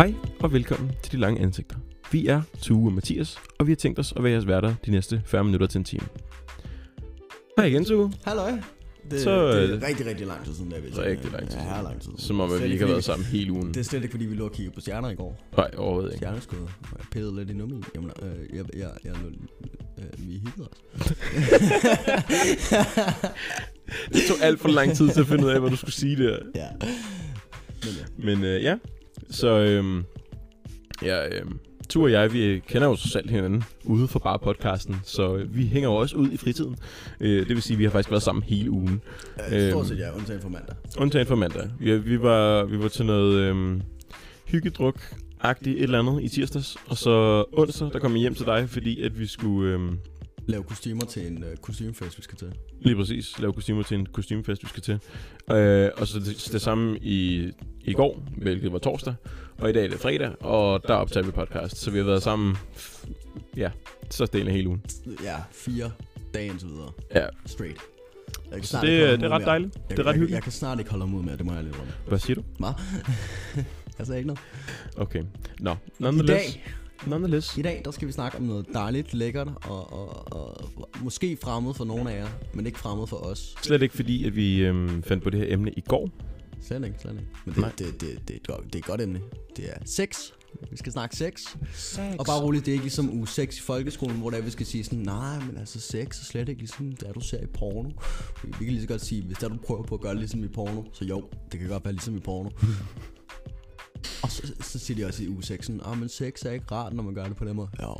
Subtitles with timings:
[0.00, 1.76] Hej og velkommen til De Lange Ansigter.
[2.12, 4.90] Vi er Tue og Mathias, og vi har tænkt os at være jeres værter de
[4.90, 6.06] næste 40 minutter til en time.
[7.56, 8.12] Hej igen, Tue.
[8.24, 8.52] Halløj.
[9.10, 11.58] Det, Så, det øh, er rigtig, rigtig lang tid siden, der vi Rigtig lang tid
[11.58, 12.10] Ja, her lang tid.
[12.18, 13.68] Som om, at vi ikke har været sammen hele ugen.
[13.68, 15.40] Det er slet ikke, fordi vi lå og kiggede på stjerner i går.
[15.56, 16.18] Nej, overhovedet ikke.
[16.18, 16.58] Stjerneskud.
[16.58, 17.84] Jeg pillede lidt i nummen.
[17.94, 19.12] Jamen, øh, jeg, jeg, jeg,
[19.98, 21.08] øh, vi hyggede os.
[24.12, 26.16] Det tog alt for lang tid til at finde ud af, hvad du skulle sige
[26.16, 26.38] der.
[26.54, 26.68] ja.
[27.84, 28.34] Men ja.
[28.34, 28.76] Men øh, ja,
[29.30, 30.04] så øhm,
[31.02, 35.36] ja, øhm, Tu og jeg, vi kender jo selv hinanden ude for bare podcasten, så
[35.36, 36.76] øh, vi hænger jo også ud i fritiden.
[37.20, 39.00] Øh, det vil sige, at vi har faktisk været sammen hele ugen.
[39.52, 39.84] Øh, Stort Øhm.
[39.84, 40.76] set ja, undtagen for mandag.
[40.98, 41.68] Undtagen for mandag.
[41.80, 43.82] Vi, vi, var, vi var til noget øhm,
[44.46, 48.46] hyggedruk agtigt et eller andet i tirsdags, og så onsdag, der kom jeg hjem til
[48.46, 49.98] dig, fordi at vi skulle øhm,
[50.46, 52.52] Lave kostymer til en øh, kostymefest, vi skal til.
[52.80, 54.98] lige præcis lave kostymer til en kostymefest, vi skal til.
[55.56, 57.50] Øh, og så det, det samme i,
[57.84, 59.14] i går, hvilket var torsdag,
[59.58, 62.22] og i dag er det fredag, og der optager vi podcast, så vi har været
[62.22, 62.56] sammen,
[63.56, 63.70] ja,
[64.10, 64.82] så delen af hele ugen.
[65.24, 65.90] Ja, fire
[66.34, 66.92] dage indtil videre.
[67.14, 67.78] Ja, Straight.
[68.50, 69.74] Jeg kan så snart det, ikke holde det er ret dejligt.
[69.74, 70.34] Jeg, Det er ret jeg, hyggeligt.
[70.34, 71.86] Jeg kan snart ikke holde ud med, det må jeg lidt om.
[72.08, 72.42] Hvad siger du?
[72.58, 72.70] Hvad?
[73.98, 74.40] jeg sagde ikke noget.
[74.96, 75.22] Okay.
[75.60, 76.54] Nå, I nonetheless.
[76.54, 76.64] dag,
[77.06, 77.58] Nonetheless.
[77.58, 80.70] I dag der skal vi snakke om noget dejligt, lækkert og, og, og
[81.02, 83.54] måske fremmed for nogle af jer, men ikke fremmed for os.
[83.62, 86.10] Slet ikke fordi, at vi øhm, fandt på det her emne i går.
[86.62, 87.26] Slet ikke, slet ikke.
[87.44, 87.72] Men Nej.
[87.78, 89.20] det, det, det, det, er et godt, det er et godt emne.
[89.56, 90.30] Det er sex.
[90.70, 91.40] Vi skal snakke sex.
[91.74, 91.98] Sex.
[92.18, 94.66] Og bare roligt, det er ikke ligesom uge 6 i folkeskolen, hvor der vi skal
[94.66, 97.90] sige sådan, nej, men altså sex er slet ikke ligesom det, du ser i porno.
[98.44, 100.44] Vi kan lige så godt sige, hvis der du prøver på at gøre det ligesom
[100.44, 102.50] i porno, så jo, det kan godt være ligesom i porno.
[104.22, 106.64] Og så, så siger de også i uge 6 sådan, ah, men sex er ikke
[106.72, 107.68] rart, når man gør det på den måde.
[107.82, 107.94] Jo,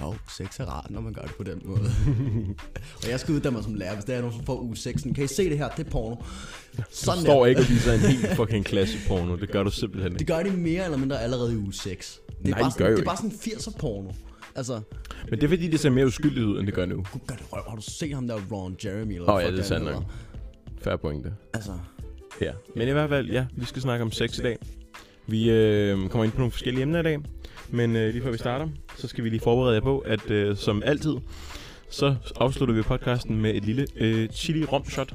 [0.00, 1.90] jo, sex er rart, når man gør det på den måde.
[3.04, 5.00] og jeg skal uddanne mig som lærer, hvis der er nogen, som får uge 6
[5.00, 6.16] sådan, kan I se det her, det er porno.
[6.76, 7.46] Du Sådan står der.
[7.46, 9.36] ikke og viser en helt fucking klasse porno.
[9.36, 10.32] Det gør du simpelthen Det ikke.
[10.32, 12.20] gør de mere eller mindre allerede i uge 6.
[12.28, 14.10] Det er Nej, bare sådan, gør jo det er bare sådan 80'er porno.
[14.54, 14.80] Altså,
[15.30, 16.96] Men det er fordi, det ser mere uskyldigt ud, end det gør nu.
[17.12, 17.62] gud gør det røv.
[17.68, 19.12] Har du set ham der Ron Jeremy?
[19.14, 20.02] Eller Åh hvad ja, det er sandt nok.
[20.82, 21.32] Færre pointe.
[21.54, 21.72] Altså,
[22.40, 22.52] Ja.
[22.76, 24.58] Men i hvert fald, ja, vi skal snakke om sex i dag.
[25.30, 27.18] Vi øh, kommer ind på nogle forskellige emner i dag.
[27.68, 30.56] Men øh, lige før vi starter, så skal vi lige forberede jer på, at øh,
[30.56, 31.14] som altid,
[31.90, 35.14] så afslutter vi podcasten med et lille øh, chili rom shot.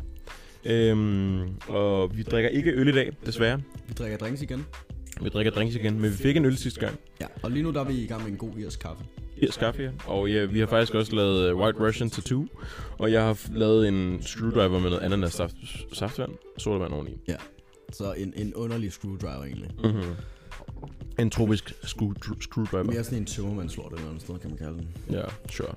[0.66, 3.62] Øhm, og vi drikker ikke øl i dag, desværre.
[3.88, 4.66] vi drikker drinks igen.
[5.22, 7.00] Vi drikker drinks igen, men vi fik en øl sidste gang.
[7.22, 9.04] Ja, og lige nu der er vi i gang med en god irsk kaffe.
[9.38, 9.90] Irsk kaffe, ja.
[10.06, 12.46] Og ja, vi har faktisk også lavet øh, White Russian Tattoo.
[12.98, 15.56] Og jeg har lavet en screwdriver med noget ananas saft,
[15.94, 17.18] saftvand sodavand oveni.
[17.94, 19.72] Så en, en underlig screwdriver egentlig.
[19.84, 20.16] Mm-hmm.
[21.20, 22.84] En tropisk screw, screwdriver.
[22.84, 24.88] Mere sådan en tømmermandslort eller andet sted, kan man kalde den.
[25.12, 25.74] Ja, sure.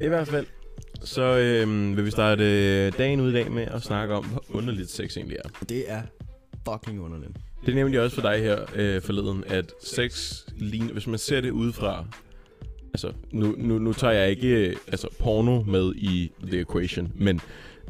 [0.00, 0.46] I hvert fald,
[1.00, 4.44] så øhm, vil vi starte øh, dagen ud i dag med at snakke om, hvor
[4.50, 5.48] underligt sex egentlig er.
[5.68, 6.02] Det er
[6.68, 7.32] fucking underligt.
[7.66, 11.40] Det er nemlig også for dig her øh, forleden, at sex ligner, hvis man ser
[11.40, 12.06] det udefra,
[12.94, 17.40] altså nu, nu, nu tager jeg ikke øh, altså, porno med i the equation, men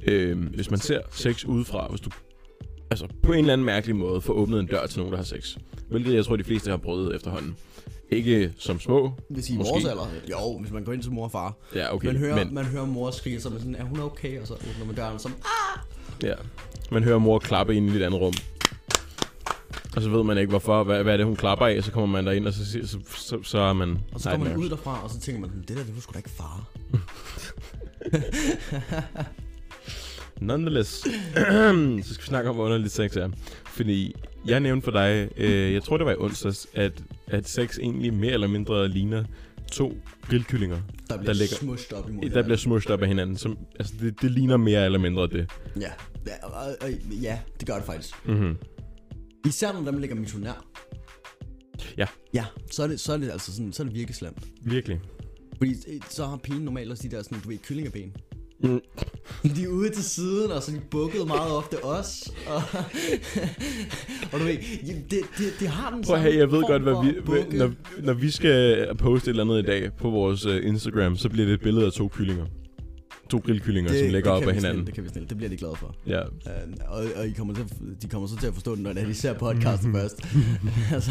[0.06, 2.10] øh, hvis man ser sex udefra, hvis du
[2.90, 5.24] altså, på en eller anden mærkelig måde får åbnet en dør til nogen, der har
[5.24, 5.56] sex,
[5.88, 7.56] hvilket jeg tror, de fleste har prøvet efterhånden.
[8.10, 9.70] Ikke som små, Hvis I er Måske.
[9.70, 11.54] vores alder, jo, hvis man går ind til mor og far.
[11.74, 14.40] ja okay, man, hører, men man hører mor skrige, så man sådan, er hun okay?
[14.40, 15.32] Og så åbner man døren som,
[16.22, 16.34] ja,
[16.90, 18.32] man hører mor klappe ind i et andet rum.
[19.96, 22.06] Og så ved man ikke hvorfor, hvad, hvad er det hun klapper af, så kommer
[22.06, 24.68] man derind, og så, så, så, så, så er man og så går man ud
[24.68, 26.68] derfra, og så tænker man, sådan, det der, det var sgu da ikke far.
[30.46, 30.90] Nonetheless,
[32.06, 33.28] så skal vi snakke om, hvor underligt sex er.
[33.66, 34.14] Fordi
[34.46, 38.14] jeg nævnte for dig, øh, jeg tror det var i onsdags, at, at sex egentlig
[38.14, 39.24] mere eller mindre ligner
[39.72, 40.76] to grillkyllinger,
[41.08, 43.36] Der bliver Der ligger- smushed op imod der bliver smushed op af hinanden.
[43.36, 45.50] Som, altså det, det ligner mere eller mindre det.
[45.80, 45.90] Ja,
[46.26, 46.90] ja, og, og,
[47.22, 48.14] ja, det gør det faktisk.
[48.26, 48.56] Mm-hmm.
[49.46, 50.64] Især når dem ligger missionær.
[51.98, 52.06] Ja.
[52.34, 54.44] Ja, så er det, så er det altså sådan, så er det virkelig slemt.
[54.62, 55.00] Virkelig.
[55.58, 58.12] Fordi øh, så har pigen normalt også de der sådan, du ved, kyllingeben.
[58.62, 58.80] Mm.
[59.56, 62.32] De er ude til siden, og så de bukket meget ofte også.
[62.46, 62.62] Og,
[64.32, 64.56] og du ved,
[65.10, 67.56] det, det, det har den Prøv samme have, jeg ved godt, hvad vi, bukke.
[67.58, 67.72] når,
[68.02, 71.46] når vi skal poste et eller andet i dag på vores uh, Instagram, så bliver
[71.46, 72.46] det et billede af to kyllinger.
[73.30, 74.62] To grillkyllinger, som ligger det op af hinanden.
[74.72, 75.28] Snille, det kan vi snille.
[75.28, 75.94] Det bliver de glade for.
[76.06, 76.22] Ja.
[76.22, 76.28] Uh,
[76.88, 79.02] og, og I kommer til, at- de kommer så til at forstå det, når det
[79.02, 80.22] er, de ser podcasten først.
[80.94, 81.10] altså,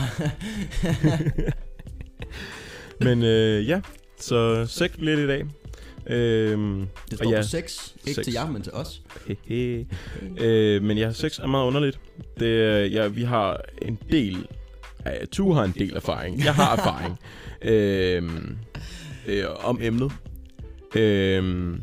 [2.99, 3.81] Men øh, ja,
[4.19, 5.45] så sex bliver det i dag.
[6.11, 7.93] Øhm, det og står ja, på sex.
[8.07, 8.23] Ikke sex.
[8.25, 9.01] til jer, men til os.
[9.47, 9.87] Hehe.
[10.41, 11.99] øh, men ja, sex er meget underligt.
[12.39, 14.47] Det, ja, vi har en del...
[15.05, 16.43] Ja, tu har en del erfaring.
[16.43, 17.19] Jeg har erfaring
[17.71, 18.23] øh,
[19.27, 20.11] øh, om emnet.
[20.95, 21.73] Øh,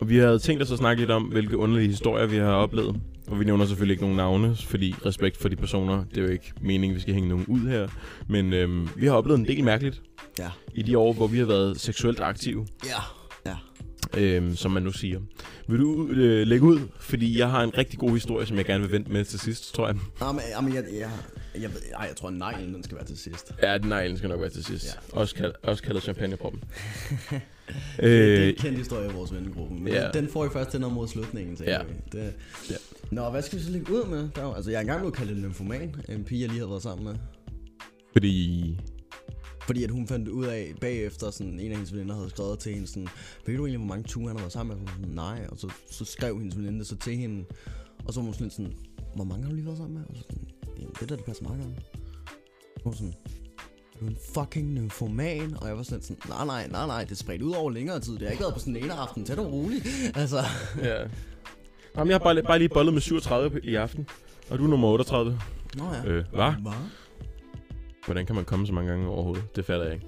[0.00, 3.00] Og vi havde tænkt os at snakke lidt om, hvilke underlige historier vi har oplevet.
[3.28, 6.28] Og vi nævner selvfølgelig ikke nogen navne, fordi respekt for de personer, det er jo
[6.28, 7.88] ikke meningen, vi skal hænge nogen ud her.
[8.28, 10.02] Men øhm, vi har oplevet en del mærkeligt
[10.38, 10.50] Ja.
[10.74, 12.90] i de år, hvor vi har været seksuelt aktive, Ja.
[14.16, 15.20] Øhm, som man nu siger.
[15.68, 16.80] Vil du øh, lægge ud?
[17.00, 19.74] Fordi jeg har en rigtig god historie, som jeg gerne vil vente med til sidst,
[19.74, 19.96] tror jeg.
[20.20, 21.10] Jamen, jamen jeg, jeg,
[21.62, 23.52] jeg, ved, ej, jeg tror, at neglen, den skal være til sidst.
[23.62, 24.86] Ja, den neglen skal nok være til sidst.
[24.86, 25.18] Ja.
[25.18, 26.62] Også, kald, også kaldet champagneproppen.
[27.32, 27.38] Øh,
[28.10, 30.02] det er øh, en kendt historie i vores vennegruppe, men ja.
[30.04, 30.10] ja.
[30.10, 31.78] den får I først den mod slutningen, Ja.
[32.12, 32.32] det,
[32.70, 32.74] Ja.
[33.10, 34.28] Nå, hvad skal vi så lægge ud med?
[34.36, 36.68] Der, er altså, jeg er engang blevet kaldt en nymfoman, en pige, jeg lige har
[36.68, 37.14] været sammen med.
[38.12, 38.78] fordi...
[39.66, 42.72] Fordi at hun fandt ud af bagefter, sådan en af hendes veninder havde skrevet til
[42.74, 43.08] hende sådan,
[43.46, 44.86] ved du egentlig, hvor mange ture han har været sammen med?
[44.86, 47.44] Så Sådan, Nej, og så, så skrev hendes veninde så til hende,
[48.04, 48.72] og så var hun sådan lidt sådan,
[49.14, 50.04] hvor mange har du lige været sammen med?
[50.08, 51.74] Og så sådan, "Jamen, det der, det passer meget godt.
[52.76, 53.14] Var hun sådan,
[54.00, 57.10] du er en fucking nymfoman, og jeg var sådan sådan, nej, nej, nej, nej, det
[57.10, 59.24] er spredt ud over længere tid, det har ikke været på sådan en ene aften,
[59.24, 59.86] tag det roligt.
[60.14, 60.38] Altså,
[60.82, 60.96] Ja.
[61.96, 64.08] Jamen, jeg har bare, bare lige bollet med 37 i aften.
[64.50, 65.38] Og du er nummer 38.
[65.76, 66.04] nå ja.
[66.06, 66.52] Øh, hvad?
[66.62, 66.72] Hvad?
[68.04, 69.56] Hvordan kan man komme så mange gange overhovedet?
[69.56, 70.06] Det fatter jeg ikke.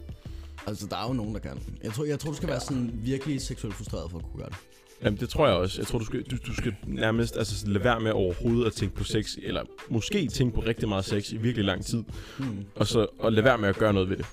[0.67, 1.51] Altså, der er jo nogen, der kan.
[1.85, 4.49] Jeg tror, jeg tror du skal være sådan virkelig seksuelt frustreret for at kunne gøre
[4.49, 4.57] det.
[5.03, 5.81] Jamen, det tror jeg også.
[5.81, 8.95] Jeg tror, du skal, du, du skal nærmest altså, lade være med overhovedet at tænke
[8.95, 12.05] på sex, eller måske tænke på rigtig meget sex i virkelig lang tid,
[12.39, 12.65] Hmm.
[12.77, 14.27] og så og lade være med at gøre noget ved det.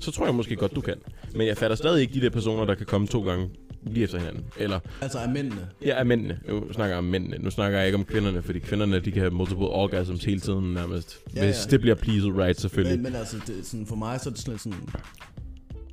[0.00, 0.94] Så tror jeg måske godt, du kan.
[1.34, 3.50] Men jeg fatter stadig ikke de der personer, der kan komme to gange
[3.86, 4.44] lige efter hinanden.
[4.58, 5.68] Eller, Altså, er mændene.
[5.84, 6.38] ja, af mændene.
[6.48, 7.38] Nu snakker jeg om mændene.
[7.38, 10.74] Nu snakker jeg ikke om kvinderne, fordi kvinderne, de kan have multiple orgasms hele tiden
[10.74, 11.18] nærmest.
[11.36, 11.70] Ja, Hvis ja.
[11.70, 12.96] det bliver pleased right, selvfølgelig.
[12.98, 14.78] Men, men altså, det, sådan, for mig så er det sådan sådan,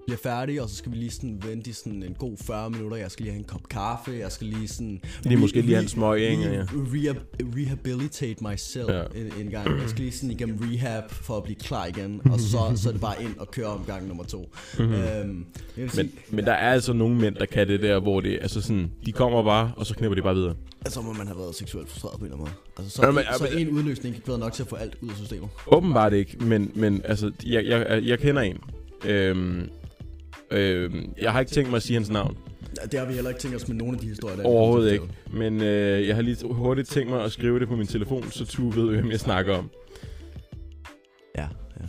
[0.07, 2.97] bliver færdig, og så skal vi lige sådan vente i sådan en god 40 minutter.
[2.97, 5.01] Jeg skal lige have en kop kaffe, jeg skal lige sådan...
[5.23, 6.43] Lige måske lige have en smøg, ikke?
[6.43, 6.61] Ja.
[6.61, 7.15] Re,
[7.57, 9.03] rehabilitate myself Ja.
[9.15, 9.79] en, en gang.
[9.81, 12.91] Jeg skal lige sådan igennem rehab for at blive klar igen, og så, så er
[12.91, 14.51] det bare ind og køre omgang nummer to.
[14.79, 14.93] Mm-hmm.
[14.93, 15.45] Øhm,
[15.75, 18.39] vil sige, Men, men der er altså nogle mænd, der kan det der, hvor det
[18.41, 20.55] altså sådan, de kommer bare, og så knipper de bare videre.
[20.87, 22.75] så må man have været seksuelt frustreret på en eller anden måde.
[22.77, 24.75] Altså, så, Ja, men- men, så men- en udløsning ikke været nok til at få
[24.75, 25.49] alt ud af systemet.
[25.67, 28.57] Åbenbart ikke, men, men altså, jeg, jeg, jeg kender en.
[29.05, 29.69] Øhm,
[30.53, 32.37] øhm, jeg har ikke tænkt mig at sige hans navn.
[32.81, 34.47] Ja, Det har vi heller ikke tænkt os med nogle af de historier, der er
[34.47, 35.05] Overhovedet ikke.
[35.33, 38.53] Men øh, jeg har lige hurtigt tænkt mig at skrive det på min telefon, så
[38.57, 39.69] du ved, hvem jeg snakker om.
[41.37, 41.41] Ja,
[41.81, 41.85] ja.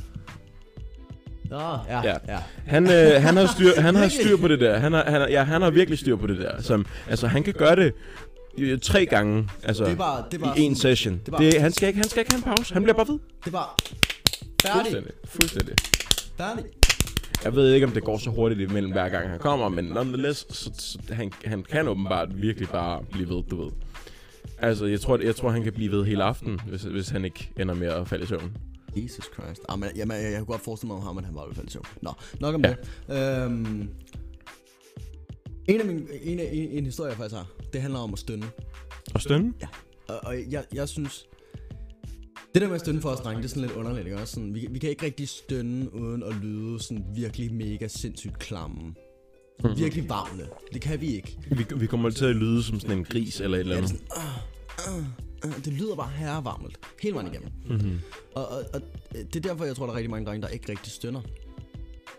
[1.50, 2.38] Nå, ja, Ja.
[2.66, 4.78] Han, øh, han, har styr, han har styr på det der.
[4.78, 6.62] Han har, han har, ja, han har virkelig styr på det der.
[6.62, 7.93] Som, altså, han kan gøre det
[8.58, 11.20] øh, tre gange altså, Det er bare, det bare i en session.
[11.38, 12.75] det han, skal ikke, han skal ikke have en pause.
[12.75, 13.19] Han bliver bare ved.
[13.44, 13.66] Det bare
[14.62, 14.81] færdig.
[14.82, 15.12] Fuldstændig.
[15.25, 15.75] Fuldstændig.
[16.38, 16.64] Færdig.
[17.44, 20.46] Jeg ved ikke, om det går så hurtigt imellem hver gang han kommer, men nonetheless,
[20.56, 23.70] så, så han, han kan åbenbart virkelig bare blive ved, du ved.
[24.58, 27.50] Altså, jeg tror, jeg tror han kan blive ved hele aften, hvis, hvis han ikke
[27.61, 28.56] ender med at falde i søvn.
[28.96, 29.61] Jesus Christ.
[29.69, 31.46] Ah, men, jamen, jeg, jeg kunne godt forestille mig om ham, at han var i
[31.46, 31.85] hvert fald i søvn.
[32.02, 32.75] Nå, nok om Ja.
[33.08, 33.44] det.
[33.44, 33.88] Øhm,
[35.69, 38.19] en af mine, en, af, en, en historie, jeg faktisk har, det handler om at
[38.19, 38.47] stønne.
[39.14, 39.52] Og stønne?
[40.08, 41.26] Og, og jeg, jeg synes,
[42.55, 44.35] det der med at stønne for os drenge, det er sådan lidt underligt, ikke også?
[44.35, 48.95] Sådan, vi, vi kan ikke rigtig stønne uden at lyde sådan virkelig mega sindssygt klamme.
[49.65, 49.79] Mhm.
[49.79, 50.49] Virkelig varmle.
[50.73, 51.39] Det kan vi ikke.
[51.51, 53.91] Vi, vi kommer til at lyde som sådan en gris eller et eller Ja, det,
[53.91, 54.05] andet.
[54.11, 56.79] sådan, uh, uh, uh, det lyder bare herrevarmelt.
[57.03, 57.51] Hele vejen igennem.
[57.67, 58.01] Mm-hmm.
[58.35, 58.81] Og, og, og
[59.12, 61.21] det er derfor, jeg tror, der er rigtig mange drenge, der ikke rigtig stønner.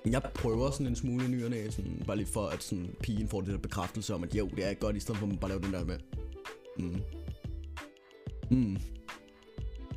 [0.05, 3.41] Jeg prøver sådan en smule ny og sådan, bare lige for, at sådan, pigen får
[3.41, 5.49] det der bekræftelse om, at jo, det er godt, i stedet for at man bare
[5.49, 5.97] lave den der med.
[6.79, 7.01] Mm.
[8.51, 8.77] Mm.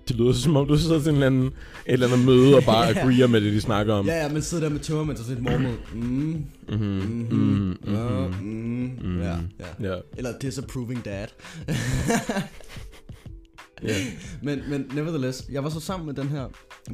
[0.08, 1.52] Det lyder som om, du sidder til en eller anden, et
[1.86, 3.00] eller andet møde og bare Ja.
[3.00, 4.06] agreeer med det, de snakker om.
[4.06, 5.76] Ja, ja, man sidder der med tømmermænd og sådan et mormod.
[5.94, 6.44] Mm.
[6.68, 7.26] Mm-hmm.
[7.30, 7.76] Mm-hmm.
[7.94, 8.98] Uh, Mm-hmm.
[9.08, 9.20] mm.
[9.20, 9.90] Ja, ja.
[9.94, 10.00] Ja.
[10.16, 11.26] Eller disapproving dad.
[13.82, 13.94] ja.
[14.42, 16.46] men, men nevertheless, jeg var så sammen med den her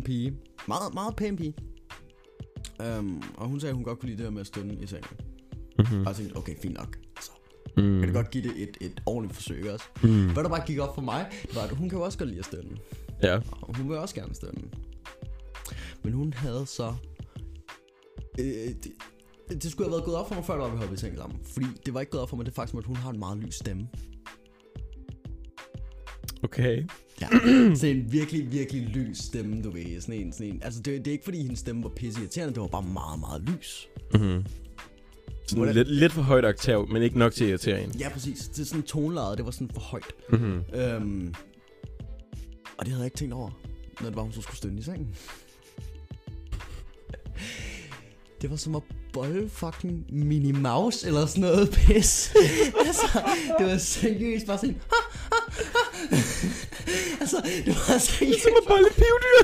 [0.04, 0.33] pige.
[0.68, 1.54] Meget, meget pæn pige.
[2.99, 4.87] Um, og hun sagde, at hun godt kunne lide det her med at stønne i
[4.87, 5.09] sengen.
[5.78, 6.00] Mm-hmm.
[6.00, 6.97] Og jeg tænkte, okay, fint nok.
[7.21, 7.30] Så
[7.76, 7.83] Mm.
[7.99, 9.85] kan det godt give det et, et ordentligt forsøg også.
[10.02, 10.33] Mm.
[10.33, 12.38] Hvad der bare gik op for mig, var, at hun kan jo også godt lide
[12.38, 12.71] at stønne.
[13.25, 13.38] Ja.
[13.50, 14.62] Og hun vil også gerne stønne.
[16.04, 16.95] Men hun havde så...
[18.40, 18.93] Øh, det,
[19.62, 21.16] det skulle have været gået op for mig, før der var vi hoppede i seng
[21.16, 21.38] sammen.
[21.52, 23.38] Fordi det var ikke gået op for mig, det faktum, at hun har en meget
[23.38, 23.88] lys stemme.
[26.43, 26.85] Okay.
[27.21, 27.28] Ja.
[27.75, 30.00] sådan en virkelig, virkelig lys stemme, du ved.
[30.00, 30.62] Sådan en, sådan en.
[30.62, 33.21] Altså, det, det er ikke fordi, hendes stemme var pisse irriterende, det var bare meget,
[33.21, 33.88] meget lys.
[34.14, 34.45] Mm-hmm.
[35.47, 37.90] Sådan Hvordan- lidt, lidt for højt oktav, men ikke nok til at irritere en.
[37.90, 38.49] Ja, præcis.
[38.49, 40.14] Det er sådan tonelaget, det var sådan for højt.
[40.33, 40.62] Mm-hmm.
[40.75, 41.35] Øhm,
[42.78, 43.50] og det havde jeg ikke tænkt over,
[44.00, 45.16] når det var, hun så skulle stønne i sengen.
[48.40, 52.35] Det var som at bolle fucking Minnie Mouse eller sådan noget pis.
[52.87, 53.21] altså,
[53.59, 54.81] det var seriøst bare sådan...
[57.21, 58.43] altså, det var seriøst...
[58.43, 59.40] Som at bolle pivdyr.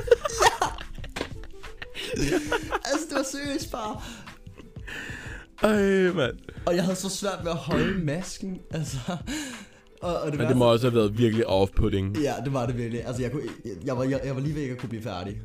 [2.89, 4.01] altså, det var seriøst bare...
[5.63, 6.37] Ej, mand.
[6.65, 8.97] Og jeg havde så svært ved at holde masken, altså...
[10.01, 12.21] Og, og det, Men det må også have været virkelig off-putting.
[12.21, 13.05] Ja, det var det virkelig.
[13.07, 15.03] Altså, jeg, kunne, jeg, jeg, var, jeg, jeg var lige ved ikke at kunne blive
[15.03, 15.41] færdig.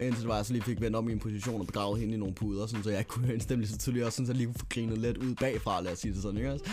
[0.00, 2.14] Indtil det var, jeg så lige fik vendt om i en position og begravet hende
[2.14, 4.32] i nogle puder, sådan, så jeg kunne høre en stemme så tydeligt, og sådan, så
[4.32, 6.64] jeg lige kunne få grinet lidt ud bagfra, lad os sige det sådan, ikke også?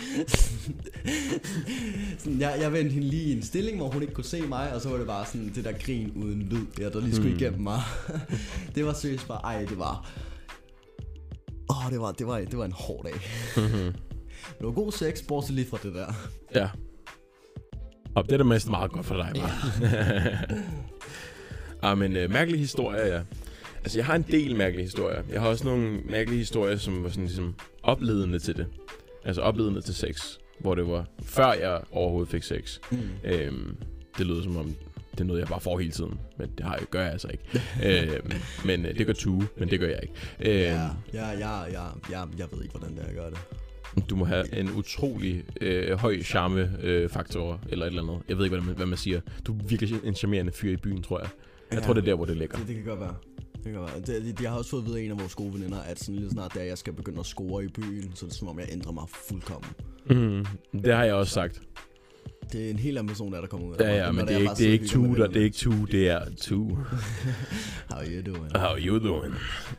[2.18, 4.74] sådan, jeg, jeg vendte hende lige i en stilling, hvor hun ikke kunne se mig,
[4.74, 7.30] og så var det bare sådan det der grin uden lyd, ja, der lige skulle
[7.30, 7.36] Mm.
[7.36, 7.80] igennem mig.
[8.74, 10.10] det var seriøst bare, ej, det var...
[11.70, 13.20] Åh, oh, det var, det, var, det var en hård dag.
[14.58, 16.12] Det var god sex, bortset lige fra det der.
[16.54, 16.68] Ja.
[18.14, 20.54] Og det er da mest meget godt for dig, hva'?
[21.88, 23.20] ah, men øh, mærkelige historier, ja.
[23.82, 25.22] Altså, jeg har en del mærkelige historier.
[25.32, 28.66] Jeg har også nogle mærkelige historier, som var sådan ligesom opledende til det.
[29.24, 30.36] Altså opledende til sex.
[30.60, 32.78] Hvor det var før jeg overhovedet fik sex.
[32.90, 32.98] Mm.
[33.24, 33.76] Øhm,
[34.18, 34.74] det lyder som om,
[35.10, 36.20] det er noget, jeg bare får hele tiden.
[36.38, 37.44] Men det har jeg, gør jeg altså ikke.
[38.14, 38.32] øhm,
[38.64, 40.14] men øh, det gør Tue, men det gør jeg ikke.
[40.40, 43.38] Øhm, Ja, ja, ja, ja, ja, jeg ved ikke, hvordan det er, jeg gør det.
[44.10, 48.18] Du må have en utrolig øh, høj charme-faktor, øh, eller et eller andet.
[48.28, 49.20] Jeg ved ikke, hvad man, hvad man siger.
[49.46, 51.28] Du er virkelig en charmerende fyr i byen, tror jeg.
[51.70, 51.84] Jeg Ja.
[51.84, 52.58] tror, det er der, hvor det ligger.
[52.58, 53.14] Det, det kan godt være.
[53.54, 54.00] Det kan godt være.
[54.20, 55.98] Det, det, jeg har også fået at vide af en af vores gode veninder, at
[56.00, 58.48] sådan lige snart der jeg skal begynde at score i byen, så er det som
[58.48, 59.70] om jeg ændrer mig fuldkommen.
[60.10, 60.46] Mm,
[60.82, 61.62] det har jeg også sagt.
[62.52, 64.34] Det er en helt anden person, der, der kommer ud af Ja, ja, men det
[64.34, 66.76] er ikke, det er ikke hygger der, det er ikke Tue, det er venner.
[67.90, 68.56] How you doing?
[68.56, 69.34] How you doing?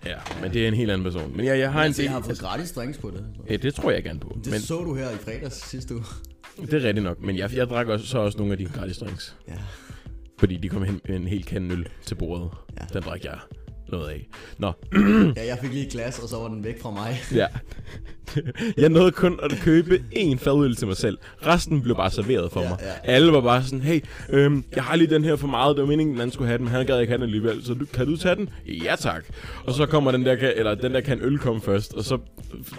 [0.05, 1.37] Ja, men det er en helt anden person.
[1.37, 2.05] Men ja, jeg har en Altså, del...
[2.05, 3.25] jeg har fået gratis drinks på det.
[3.49, 4.37] Ja, det tror jeg gerne på.
[4.43, 6.03] Det Men så du her i fredags sidste uge.
[6.65, 7.21] det er rigtigt nok.
[7.21, 9.35] Men jeg, jeg drak også, så også nogle af de gratis drinks.
[9.47, 9.53] Ja.
[10.39, 12.49] Fordi de kom hen med en hel kande øl til bordet.
[12.79, 12.85] Ja.
[12.93, 13.39] Den drak jeg
[13.91, 14.29] noget af.
[14.57, 14.71] Nå,
[15.37, 17.19] ja, jeg fik lige et glas, og så var den væk fra mig.
[17.33, 17.47] Ja.
[18.77, 21.17] Jeg nåede kun at købe én fadøl til mig selv.
[21.45, 22.77] Resten blev bare serveret for Ja, mig.
[22.81, 23.11] ja.
[23.13, 25.75] Alle var bare sådan, hey, øhm, jeg har lige den her for meget.
[25.75, 27.65] Det var meningen, den anden skulle have den, men han gad ikke have den alligevel.
[27.65, 28.49] Så du, kan du tage den?
[28.67, 29.23] Ja tak.
[29.65, 32.17] Og så kommer den der, kan, eller den der kan øl komme først, og så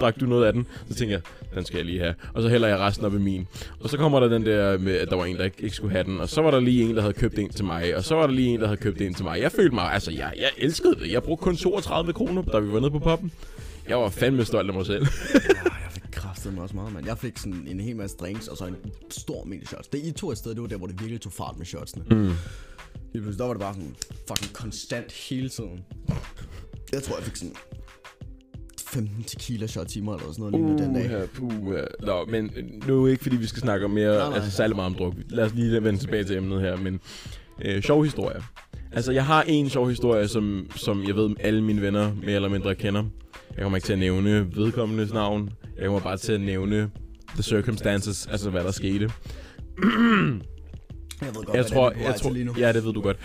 [0.00, 0.66] drak du noget af den.
[0.88, 1.22] Så tænker jeg,
[1.54, 2.14] den skal jeg lige have.
[2.34, 3.46] Og så hælder jeg resten op i min.
[3.80, 5.92] Og så kommer der den der med, at der var en, der ikke, ikke skulle
[5.92, 6.20] have den.
[6.20, 7.96] Og så var der lige en, der havde købt en til mig.
[7.96, 9.40] Og så var der lige en, der havde købt en til mig.
[9.40, 11.12] Jeg følte mig, altså jeg, jeg elskede det.
[11.12, 13.32] Jeg brugte kun 32 kroner, da vi var nede på poppen.
[13.88, 15.06] Jeg var fandme stolt af mig selv.
[15.34, 17.06] Ja, jeg fik kraftet mig også meget, mand.
[17.06, 18.76] Jeg fik sådan en hel masse drinks, og så en
[19.10, 19.88] stor mængde shots.
[19.88, 22.04] Det I to et sted, det var der, hvor det virkelig tog fart med shotsene.
[22.10, 22.16] Mm.
[23.12, 23.94] Lige pludselig, der var det bare sådan
[24.28, 25.80] fucking konstant hele tiden.
[26.92, 27.54] Jeg tror, jeg fik sådan
[28.86, 31.06] 15 tequila shots i mig, eller sådan noget lignende den dag.
[31.06, 31.26] Uha,
[31.60, 31.82] puha.
[32.00, 34.34] Nå, men øh, nu er ikke, fordi vi skal snakke om mere, Nej, nej.
[34.34, 35.14] altså særlig meget om druk.
[35.28, 37.00] Lad os lige vende tilbage til emnet her, men
[37.64, 38.42] øh, sjov historie.
[38.92, 42.48] Altså, jeg har en sjov historie, som, som jeg ved, alle mine venner mere eller
[42.48, 43.04] mindre kender.
[43.56, 45.50] Jeg kommer ikke til at nævne vedkommendes navn.
[45.78, 46.90] Jeg kommer bare til at nævne
[47.34, 49.10] the circumstances, altså hvad der skete.
[51.20, 52.54] Jeg ved godt, Jeg tror, er, er jeg tror, lige nu.
[52.58, 53.16] ja, det ved du godt.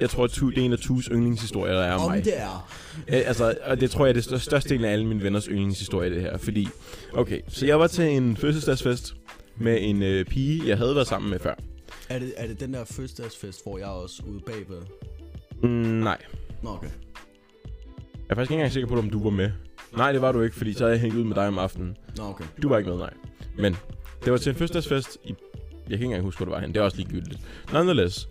[0.00, 2.24] Jeg tror, at det er en af Tus yndlingshistorier, der er om Om mig.
[2.24, 2.70] det er.
[3.08, 5.44] Ja, altså, og det tror jeg er det stør- største del af alle mine venners
[5.44, 6.36] yndlingshistorie, det her.
[6.36, 6.68] Fordi,
[7.12, 9.14] okay, så jeg var til en fødselsdagsfest
[9.56, 11.54] med en øh, pige, jeg havde været sammen med før.
[12.08, 14.82] Er det, er det den der fødselsdagsfest, hvor jeg er også ude bagved?
[15.62, 15.68] Mm,
[16.00, 16.18] nej.
[16.62, 16.86] Nå, okay.
[16.86, 19.50] Jeg er faktisk ikke engang sikker på, om du var med.
[19.96, 21.96] Nej, det var du ikke, fordi så havde jeg hængt ud med dig om aftenen.
[22.16, 22.44] Nå, okay.
[22.62, 23.12] Du var ikke med, nej.
[23.58, 23.76] Men
[24.24, 25.28] det var til en fødselsdagsfest i...
[25.28, 25.34] Jeg
[25.88, 26.74] kan ikke engang huske, hvor det var hen.
[26.74, 27.40] Det er også ligegyldigt.
[27.72, 28.28] Nonetheless,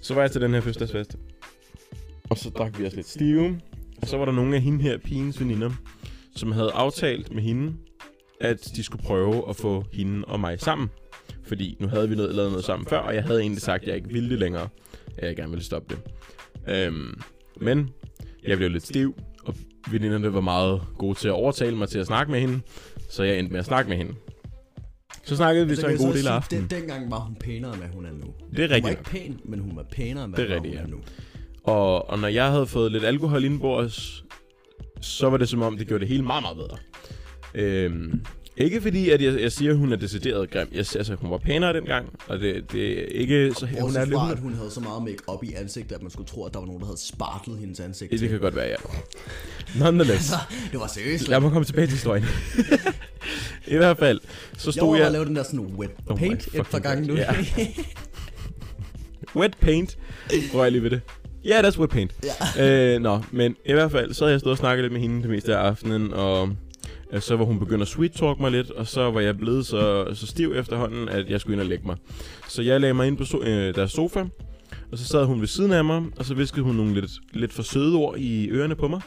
[0.00, 1.16] så var jeg til den her fødselsdagsfest.
[2.30, 3.60] Og så drak vi os lidt stive.
[4.02, 5.70] Og så var der nogle af hende her, pigens veninder,
[6.36, 7.74] som havde aftalt med hende,
[8.40, 10.90] at de skulle prøve at få hende og mig sammen.
[11.44, 13.88] Fordi nu havde vi noget, lavet noget sammen før, og jeg havde egentlig sagt, at
[13.88, 14.68] jeg ikke ville det længere.
[15.18, 16.02] At jeg gerne ville stoppe det.
[16.74, 17.20] Øhm,
[17.60, 17.90] men
[18.46, 19.14] jeg blev lidt stiv,
[19.90, 22.60] veninderne var meget gode til at overtale mig til at snakke med hende.
[23.10, 24.14] Så jeg endte med at snakke med hende.
[25.24, 26.66] Så snakkede vi Altså, så en god del af aftenen.
[26.70, 28.34] Den, dengang var hun pænere, end hun er nu.
[28.56, 28.90] Det er Hun var rigtigt.
[28.90, 30.96] ikke pæn, men hun var pænere, end hvad Det er hun rigtigt, er nu.
[31.64, 34.24] Og, og når jeg havde fået lidt alkohol indenbords,
[35.00, 36.76] så var det som om, det gjorde det hele meget, meget bedre.
[37.54, 38.20] Øhm,
[38.56, 40.68] ikke fordi, at jeg, jeg siger, at hun er decideret grim.
[40.72, 43.66] Jeg siger, altså, hun var pænere dengang, og det, det er ikke så...
[43.66, 44.14] Hun Bortset er lidt...
[44.14, 46.52] fra, at hun havde så meget make op i ansigtet, at man skulle tro, at
[46.54, 48.10] der var nogen, der havde spartlet hendes ansigt.
[48.10, 48.74] Det kan godt være, ja.
[49.78, 50.32] Nonetheless.
[50.72, 51.28] det var seriøst.
[51.28, 52.24] Lad mig komme tilbage til historien.
[53.66, 54.20] I hvert fald,
[54.58, 55.06] så Jeg stod jeg...
[55.06, 57.14] at lave den der sådan wet Oh paint et par gange nu.
[57.14, 57.34] Ja.
[59.36, 59.98] Wet paint.
[60.52, 61.00] Prøv jeg lige ved det.
[61.44, 62.14] Ja, yeah, that's wet paint.
[62.56, 62.94] ja.
[62.94, 65.22] øh, nå, men i hvert fald, så havde jeg stået og snakket lidt med hende
[65.22, 66.48] det meste af aftenen, og
[67.20, 70.14] så var hun begyndt at sweet talk mig lidt, og så var jeg blevet så,
[70.14, 71.96] så stiv efterhånden, at jeg skulle ind og lægge mig.
[72.48, 74.24] Så jeg lagde mig ind på so- øh, deres sofa,
[74.92, 77.52] og så sad hun ved siden af mig, og så viskede hun nogle lidt, lidt
[77.52, 79.00] for søde ord i ørerne på mig.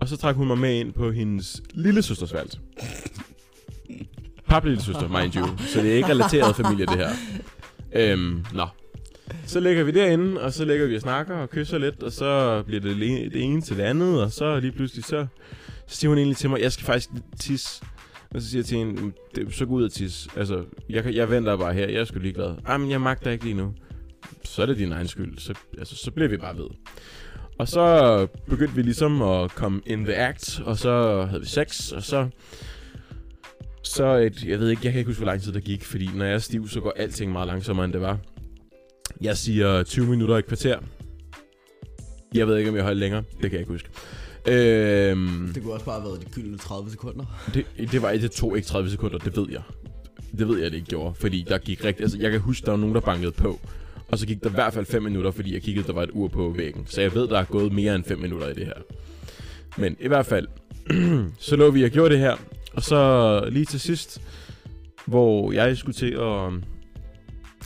[0.00, 2.58] Og så trak hun mig med ind på hendes lille søsters værelse.
[4.48, 5.46] Pap lille søster, mind you.
[5.58, 7.10] Så det er ikke relateret familie, det her.
[7.92, 8.66] Øhm, nå.
[9.46, 12.62] Så ligger vi derinde, og så ligger vi og snakker og kysser lidt, og så
[12.66, 12.96] bliver det
[13.32, 15.26] det ene til det andet, og så lige pludselig så,
[15.90, 17.08] så siger hun egentlig til mig, jeg skal faktisk
[17.40, 17.82] tisse.
[18.34, 20.30] Og så siger jeg til hende, mm, så gå ud og tisse.
[20.36, 22.46] Altså, jeg, jeg venter bare her, jeg er sgu ligeglad.
[22.46, 23.74] Ah, Jamen, jeg magter ikke lige nu.
[24.44, 25.38] Så er det din egen skyld.
[25.38, 26.66] Så, altså, så bliver vi bare ved.
[27.58, 31.92] Og så begyndte vi ligesom at komme in the act, og så havde vi sex,
[31.92, 32.28] og så...
[33.84, 36.10] Så et, jeg ved ikke, jeg kan ikke huske, hvor lang tid der gik, fordi
[36.14, 38.18] når jeg er stiv, så går alting meget langsommere, end det var.
[39.20, 40.78] Jeg siger 20 minutter og et kvarter.
[42.34, 43.22] Jeg ved ikke, om jeg holdt længere.
[43.22, 43.88] Det kan jeg ikke huske.
[44.46, 47.24] Øhm, Det kunne også bare have været de gyldne 30 sekunder.
[47.54, 49.62] det, det var det tog ikke 30 sekunder, det ved jeg.
[50.38, 52.02] Det ved jeg, det ikke gjorde, fordi der gik rigtig...
[52.02, 53.60] Altså, jeg kan huske, der var nogen, der bankede på.
[54.08, 56.10] Og så gik der i hvert fald 5 minutter, fordi jeg kiggede, der var et
[56.12, 56.86] ur på væggen.
[56.86, 58.74] Så jeg ved, der er gået mere end 5 minutter i det her.
[59.78, 60.48] Men i hvert fald,
[61.38, 62.36] så lå vi og gjorde det her.
[62.74, 64.22] Og så lige til sidst,
[65.06, 66.52] hvor jeg skulle til at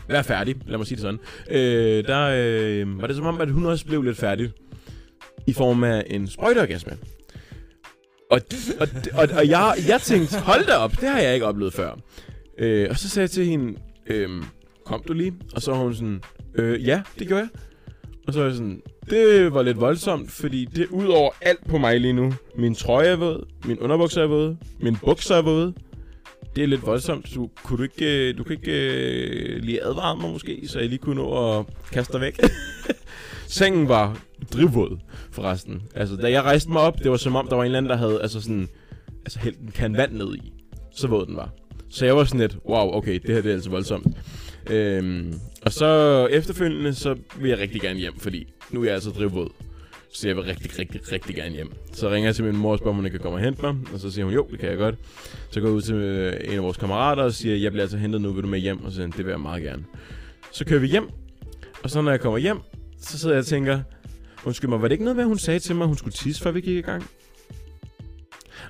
[0.08, 3.50] være færdig, lad mig sige det sådan, øh, der øh, var det som om, at
[3.50, 4.50] hun også blev lidt færdig
[5.46, 6.98] i form af en sprøjteorgasme.
[8.30, 8.40] Og,
[8.80, 11.98] og, og, og jeg, jeg tænkte, hold da op, det har jeg ikke oplevet før.
[12.58, 14.44] Øh, og så sagde jeg til hende, øhm,
[14.86, 15.32] kom du lige?
[15.54, 16.22] Og så var hun sådan,
[16.54, 17.60] øh, ja, det gjorde jeg.
[18.26, 21.68] Og så var jeg sådan, det var lidt voldsomt, fordi det er ud over alt
[21.68, 22.32] på mig lige nu.
[22.56, 25.74] Min trøje er våd, min underbukser er våde, min bukser er våde.
[26.56, 27.34] Det er lidt voldsomt.
[27.34, 30.88] Du, kunne du ikke, øh, du kan ikke øh, lige advare mig måske, så jeg
[30.88, 32.40] lige kunne nå at kaste dig væk?
[33.46, 34.18] Sengen var
[34.52, 34.98] drivvåd,
[35.30, 35.82] forresten.
[35.94, 37.90] Altså, da jeg rejste mig op, det var som om, der var en eller anden,
[37.90, 38.68] der havde altså sådan,
[39.24, 40.52] altså hældt en kan vand ned i.
[40.90, 41.50] Så våd den var.
[41.90, 44.06] Så jeg var sådan lidt, wow, okay, det her det er altså voldsomt.
[44.70, 49.10] Øhm, og så efterfølgende, så vil jeg rigtig gerne hjem, fordi nu er jeg altså
[49.10, 49.50] drivvåd.
[50.12, 51.72] Så jeg vil rigtig, rigtig, rigtig gerne hjem.
[51.92, 53.62] Så ringer jeg til min mor og spørger, om hun ikke kan komme og hente
[53.62, 53.74] mig.
[53.92, 54.94] Og så siger hun, jo, det kan jeg godt.
[55.50, 57.96] Så går jeg ud til øh, en af vores kammerater og siger, jeg bliver altså
[57.96, 58.84] hentet nu, vil du med hjem?
[58.84, 59.84] Og så siger det vil jeg meget gerne.
[60.52, 61.08] Så kører vi hjem.
[61.82, 62.58] Og så når jeg kommer hjem,
[63.00, 63.80] så sidder jeg og tænker,
[64.46, 66.14] undskyld mig, var det ikke noget med, at hun sagde til mig, at hun skulle
[66.14, 67.04] tisse, før vi gik i gang?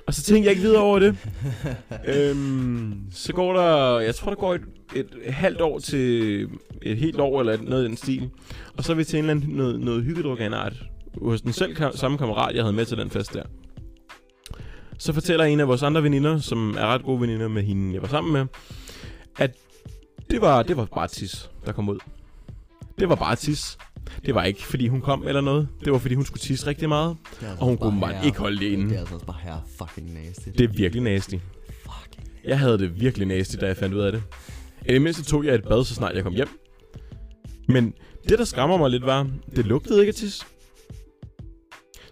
[0.07, 1.17] Og så tænkte jeg ikke videre over det.
[2.15, 4.61] øhm, så går der, jeg tror der går et,
[4.95, 6.41] et halvt år til
[6.81, 8.29] et helt år eller noget i den stil.
[8.77, 10.73] Og så er vi til en eller anden noget, noget hyggedruk af en art.
[11.21, 13.43] Hos den selv kam- samme kammerat, jeg havde med til den fest der.
[14.97, 18.01] Så fortæller en af vores andre veninder, som er ret gode veninder med hende, jeg
[18.01, 18.45] var sammen med,
[19.37, 19.51] at
[20.29, 21.99] det var, det var bare tis, der kom ud.
[22.99, 23.77] Det var bare tis.
[24.25, 25.67] Det var ikke, fordi hun kom eller noget.
[25.85, 27.17] Det var, fordi hun skulle tisse rigtig meget.
[27.41, 28.89] Er altså Og hun kunne bare ikke holde det inde.
[28.89, 30.49] Det er altså bare her fucking nasty.
[30.57, 31.35] Det er virkelig nasty.
[31.67, 34.23] fucking Jeg havde det virkelig nasty, da jeg fandt ud af det.
[34.89, 36.49] I det mindste tog jeg et bad, så snart jeg kom hjem.
[37.67, 37.93] Men
[38.29, 40.45] det, der skræmmer mig lidt, var, det lugtede ikke af tis.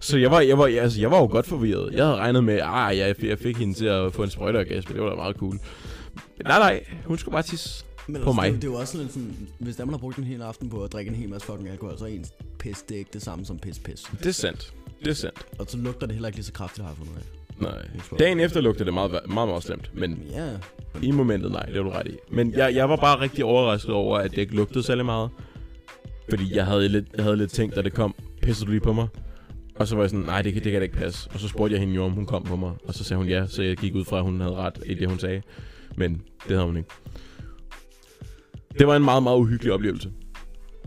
[0.01, 1.93] Så jeg var, jeg, var, altså, jeg var jo godt forvirret.
[1.93, 4.95] Jeg havde regnet med, at jeg, jeg fik hende til at få en sprøjteorgasme.
[4.95, 5.51] Det var da meget cool.
[6.13, 6.83] Men nej, nej.
[7.05, 7.85] Hun skulle bare tisse.
[8.07, 8.51] Men På altså, mig.
[8.51, 10.69] Det, det er jo også lidt sådan, hvis der man har brugt en hel aften
[10.69, 13.11] på at drikke en hel masse fucking alkohol, så er ens pis, det er ikke
[13.13, 14.03] det samme som pis pis.
[14.19, 14.73] Det er sandt.
[14.99, 15.45] Det er sandt.
[15.59, 17.43] Og så lugter det heller ikke lige så kraftigt, har jeg fundet af.
[17.61, 18.17] Nej.
[18.19, 19.91] Dagen efter lugtede det meget, meget, meget slemt.
[19.93, 20.49] Men Ja,
[21.01, 22.15] i momentet, nej, det har du ret i.
[22.31, 25.29] Men jeg, jeg var bare rigtig overrasket over, at det ikke lugtede særlig meget.
[26.29, 28.93] Fordi jeg havde lidt, jeg havde lidt tænkt, da det kom, pisser du lige på
[28.93, 29.07] mig?
[29.75, 31.29] Og så var jeg sådan, nej, det kan, det kan da ikke passe.
[31.33, 32.71] Og så spurgte jeg hende jo, om hun kom på mig.
[32.83, 34.93] Og så sagde hun ja, så jeg gik ud fra, at hun havde ret i
[34.93, 35.41] det, hun sagde.
[35.95, 36.89] Men det havde hun ikke.
[38.79, 40.11] Det var en meget, meget uhyggelig oplevelse.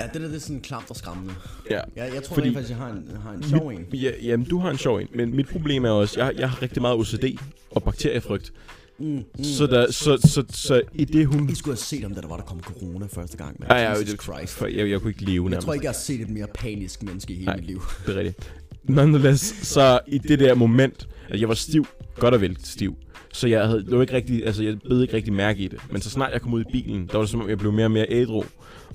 [0.01, 1.35] ja det der det er sådan klamt og skræmmende.
[1.71, 1.81] Ja.
[1.97, 3.85] Jeg, jeg tror Fordi- faktisk, jeg har en, har en sjov en.
[3.93, 6.63] Ja, jamen, du har en sjov en, men mit problem er også, jeg, jeg har
[6.63, 7.25] rigtig meget OCD
[7.71, 8.53] og bakteriefrygt.
[8.99, 9.45] Mm, mm.
[9.45, 11.51] Så, der, så, så, så i det hun...
[11.51, 13.57] I skulle have set, om der var, der kom corona første gang.
[13.61, 13.71] Man.
[13.71, 14.53] Ej, ja, Jesus det, Christ.
[14.53, 15.65] for, jeg, jeg kunne ikke leve Jeg nærmest.
[15.65, 17.57] tror ikke, jeg har set et mere panisk menneske i hele Nej.
[17.57, 17.83] mit liv.
[18.07, 18.55] Det er rigtigt.
[18.85, 22.97] Nonetheless, så i det der moment, at jeg var stiv, godt og vel stiv,
[23.37, 25.81] så jeg havde, det var ikke rigtig, altså jeg bed ikke rigtig mærke i det.
[25.91, 27.73] Men så snart jeg kom ud i bilen, der var det som om, jeg blev
[27.73, 28.45] mere og mere ædru.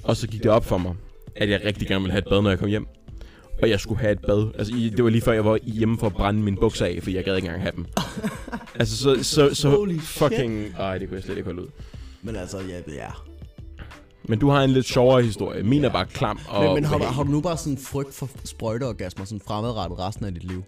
[0.04, 0.95] Og så gik det op for mig,
[1.36, 2.88] at jeg rigtig gerne ville have et bad, når jeg kom hjem.
[3.62, 4.47] Og jeg skulle have et bad.
[4.58, 7.10] Altså, det var lige før, jeg var hjemme for at brænde mine bukser af, for
[7.10, 7.86] jeg gad ikke engang have dem.
[8.80, 10.01] altså, så, så, så Holy shit.
[10.01, 10.75] fucking...
[10.80, 11.67] Ej, det kunne jeg slet ikke holde ud.
[12.21, 13.10] Men altså, ja, ja.
[14.23, 15.63] Men du har en lidt sjovere historie.
[15.63, 16.63] Min er bare klam og...
[16.63, 20.25] Men, men har, du, har du nu bare sådan frygt for sprøjteorgasmer sådan fremadrettet resten
[20.25, 20.63] af dit liv?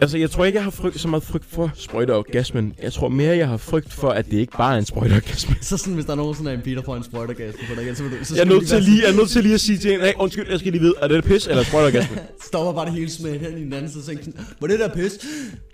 [0.00, 2.74] Altså, jeg tror ikke, jeg har frygt, så meget frygt for sprøjteorgasmen.
[2.82, 5.56] Jeg tror mere, jeg har frygt for, at det ikke bare er en sprøjteorgasme.
[5.62, 7.96] Så sådan, hvis der er nogen, sådan en Peter får en sprøjteorgasme på dig igen,
[7.96, 8.24] så vil du...
[8.24, 10.00] Så Jeg er nødt til lige, jeg er nødt til lige at sige til en,
[10.00, 12.16] hey, undskyld, jeg skal lige vide, er det pis eller sprøjteorgasme?
[12.48, 14.24] Stopper bare det hele smidt hen i den anden, så tænker
[14.60, 15.12] var det der pis?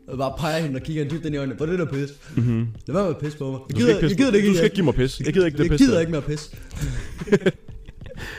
[0.08, 2.08] Og bare peger hende og kigger hende dybt ind i øjnene, var det der pis?
[2.36, 2.66] Mm-hmm.
[2.86, 3.60] Lad være med pisse på mig.
[3.68, 4.48] Jeg gider, jeg gider det ikke.
[4.48, 5.20] Du skal jeg- ikke give mig pis.
[5.24, 5.78] Jeg gider ikke det jeg pis.
[5.80, 6.00] gider der.
[6.00, 6.50] ikke mere pis.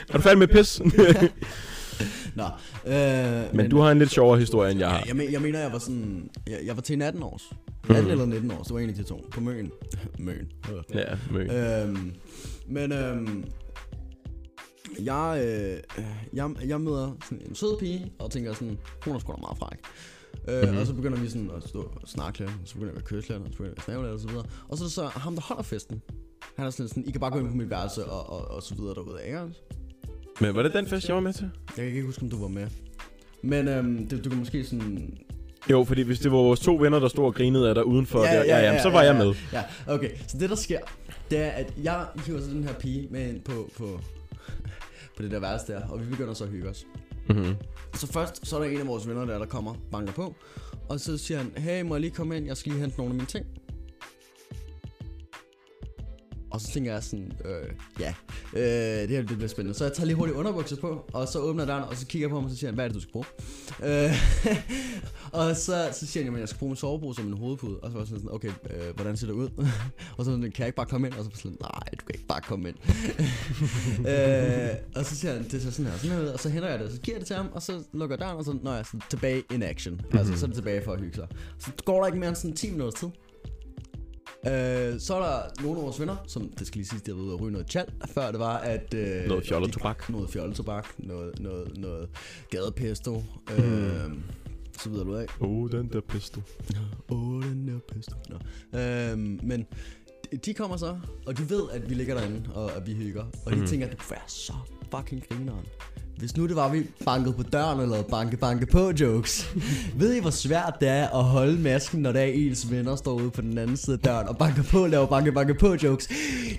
[0.10, 0.82] Er du færdig med pis?
[2.36, 2.44] Nå,
[2.88, 4.98] øh, Men du har en lidt sjovere historie, end jeg har.
[4.98, 6.30] Ja, jeg, men, jeg mener, jeg var sådan...
[6.48, 7.44] Jeg, jeg var til en 18 års.
[7.90, 8.12] 18 Mhm.
[8.12, 9.26] eller 19 års, det var en af de to.
[9.32, 9.72] På Møn.
[10.20, 10.52] Møn.
[10.94, 11.50] Ja, møg.
[11.52, 12.14] Øhm,
[12.68, 13.44] men øhm,
[15.04, 15.78] jeg, øh,
[16.34, 19.58] jeg, jeg møder sådan en sød pige, og tænker sådan, hun er sgu da meget
[19.58, 19.78] fræk.
[20.48, 20.64] Øh, Mhm.
[20.66, 20.78] mm-hmm.
[20.82, 23.04] Og så begynder vi sådan at stå og snakke lidt, og så begynder vi at
[23.06, 24.46] kysse lidt, og så begynder vi at snave lidt, og så videre.
[24.70, 26.02] Og så er det så ham, der holder festen.
[26.58, 28.64] Han er sådan, sådan I kan bare gå ind på mit værelse, og, og, og
[28.64, 29.40] så videre derude, ikke?
[30.42, 31.50] Men var det den fest, jeg var med til?
[31.68, 32.68] Jeg kan ikke huske, om du var med.
[33.42, 35.18] Men øhm, det, du kan måske sådan...
[35.70, 38.24] Jo, fordi hvis det var vores to venner, der stod og grinede af dig udenfor,
[38.24, 39.34] ja, ja, ja, ja, så var ja, jeg med.
[39.54, 40.10] Ja, okay.
[40.28, 40.80] Så det, der sker,
[41.32, 44.00] det er, at jeg hiver så den her pige med ind på, på,
[45.18, 46.86] på det der værelse der, og vi begynder så at hygge os.
[47.30, 47.56] Mm-hmm.
[47.94, 50.36] Så først, så er der en af vores venner der, der kommer, banker på,
[50.90, 53.12] og så siger han, hey, må jeg lige komme ind, jeg skal lige hente nogle
[53.12, 53.46] af mine ting.
[56.56, 58.14] Og så tænker jeg sådan, øh, ja,
[58.54, 59.78] øh, det her det bliver spændende.
[59.78, 62.30] Så jeg tager lige hurtigt underbukser på, og så åbner døren, og så kigger jeg
[62.30, 63.26] på ham, og så siger han, hvad er det, du skal bruge?
[63.84, 64.12] Øh,
[65.40, 67.80] og så, så siger han, jamen, jeg skal bruge min sovepose som en hovedpude.
[67.80, 69.50] Og så var jeg sådan, okay, øh, hvordan ser det ud?
[70.18, 71.16] og så sådan, kan jeg ikke bare komme ind?
[71.16, 72.78] Og så var sådan, nej, du kan ikke bare komme ind.
[74.12, 76.70] øh, og så siger han, det ser sådan her, sådan her ud, og så henter
[76.70, 78.46] jeg det, og så giver jeg det til ham, og så lukker jeg døren, og
[78.46, 79.94] så når jeg sådan tilbage in action.
[79.94, 80.18] Mm-hmm.
[80.18, 81.28] Altså, så er det tilbage for at hygge sig.
[81.60, 83.10] Så går der ikke mere end sådan 10 minutters tid.
[84.48, 87.22] Øh, så er der nogle af vores venner, som det skal lige sige, der var
[87.22, 88.94] ude og ryge noget tjal, før det var, at...
[88.94, 90.10] Øh, Noget fjollet de- tobak.
[90.10, 92.10] Noget fjollet tobak, noget, noget, noget
[92.50, 93.24] gadepesto,
[93.58, 94.12] øh,
[94.80, 95.26] så videre du af.
[95.40, 96.44] Oh, den der pistol.
[97.10, 98.16] Åh, oh, den der pesto.
[98.30, 98.80] Nå.
[98.80, 99.66] Øhm, men
[100.46, 103.24] de- kommer så, og de ved, at vi ligger derinde, og at vi hygger.
[103.46, 103.68] Og de Mhm.
[103.68, 104.54] tænker, at det kunne være så
[104.96, 105.66] fucking grineren.
[106.18, 109.56] Hvis nu det var, vi bankede på døren og lavede banke banke på jokes.
[109.96, 113.14] ved I, hvor svært det er at holde masken, når der er ens venner står
[113.14, 115.76] ude på den anden side af døren og banker på og laver banke banke på
[115.84, 116.10] jokes.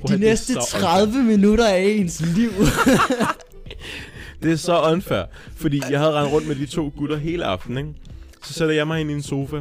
[0.01, 2.51] Prøv De næste så 30 minutter af ens liv.
[4.43, 5.23] Det er så unfair,
[5.57, 8.01] fordi jeg havde rendt rundt med de to gutter hele aftenen, ikke?
[8.43, 9.57] Så sætter jeg mig ind i en sofa,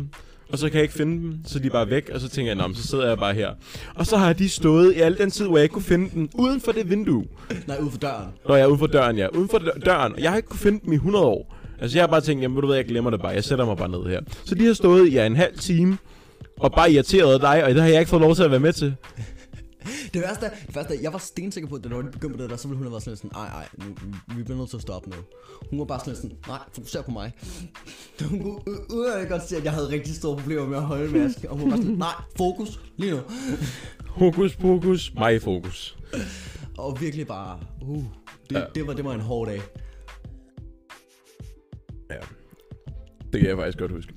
[0.51, 2.51] og så kan jeg ikke finde dem, så de er bare væk, og så tænker
[2.55, 3.49] jeg, Nå, så sidder jeg bare her.
[3.95, 6.29] Og så har de stået i al den tid, hvor jeg ikke kunne finde dem,
[6.33, 7.25] uden for det vindue.
[7.67, 8.27] Nej, ude for døren.
[8.47, 9.27] Når jeg er uden for døren, ja.
[9.27, 10.13] Uden for dø- døren.
[10.13, 11.55] Og jeg har ikke kunne finde dem i 100 år.
[11.81, 13.31] Altså, jeg har bare tænkt, jamen, ved du hvad, jeg glemmer det bare.
[13.31, 14.21] Jeg sætter mig bare ned her.
[14.45, 15.97] Så de har stået i ja, en halv time,
[16.59, 18.73] og bare irriteret dig, og det har jeg ikke fået lov til at være med
[18.73, 18.95] til.
[20.13, 22.41] Det værste, er, det værste er, jeg var stensikker på, at når de begyndte på
[22.43, 23.85] det der, så ville hun have været sådan sådan, ej, ej, nu,
[24.37, 25.15] vi bliver nødt til at stoppe nu.
[25.69, 27.31] Hun var bare sådan sådan, nej, fokuser på mig.
[28.21, 30.77] Hun kunne u- uden at jeg godt se, at jeg havde rigtig store problemer med
[30.77, 33.19] at holde masken, og hun var sådan, nej, fokus, lige nu.
[34.07, 35.97] Hokus pokus, mig fokus.
[36.77, 38.03] Og virkelig bare, uh,
[38.49, 38.63] det, ja.
[38.75, 39.61] det, var, det var en hård dag.
[42.09, 42.15] Ja.
[43.33, 44.13] Det kan jeg faktisk godt huske.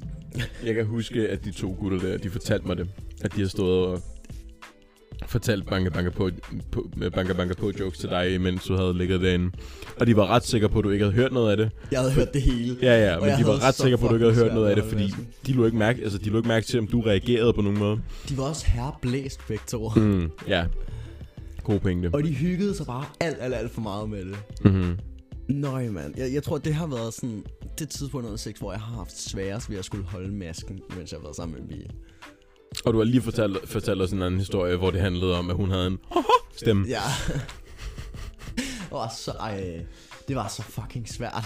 [0.64, 2.88] Jeg kan huske, at de to gutter der, de fortalte mig det.
[3.22, 4.02] At de har stået og
[5.26, 6.31] fortalt banke banke på,
[6.72, 9.50] på, banke banke på jokes til dig, mens du havde ligget derinde.
[10.00, 11.70] Og de var ret sikre på, at du ikke havde hørt noget af det.
[11.92, 12.76] Jeg havde hørt det hele.
[12.83, 14.76] Ja, ja, men de var ret sikre på, at du ikke havde hørt noget af
[14.76, 15.14] det, fordi
[15.46, 17.78] de lå ikke mærke, altså, de lå ikke mærke til, om du reagerede på nogen
[17.78, 18.00] måde.
[18.28, 19.90] De var også herreblæst begge to.
[19.96, 20.66] Mm, ja.
[21.64, 22.11] God pointe.
[22.12, 24.37] Og de hyggede sig bare alt, alt, alt for meget med det.
[24.64, 24.98] Mm-hmm.
[25.48, 26.14] Nøj, mand.
[26.18, 27.44] Jeg, jeg tror, det har været sådan
[27.78, 31.12] det tidspunkt under sex, hvor jeg har haft sværest ved at skulle holde masken, mens
[31.12, 31.90] jeg har været sammen med en pige.
[32.85, 35.57] Og du har lige fortalt, fortalt os en anden historie, hvor det handlede om, at
[35.57, 35.98] hun havde en
[36.62, 36.87] stemme.
[36.88, 37.00] Ja.
[38.57, 39.85] det var så, ej,
[40.28, 41.44] det var så fucking svært.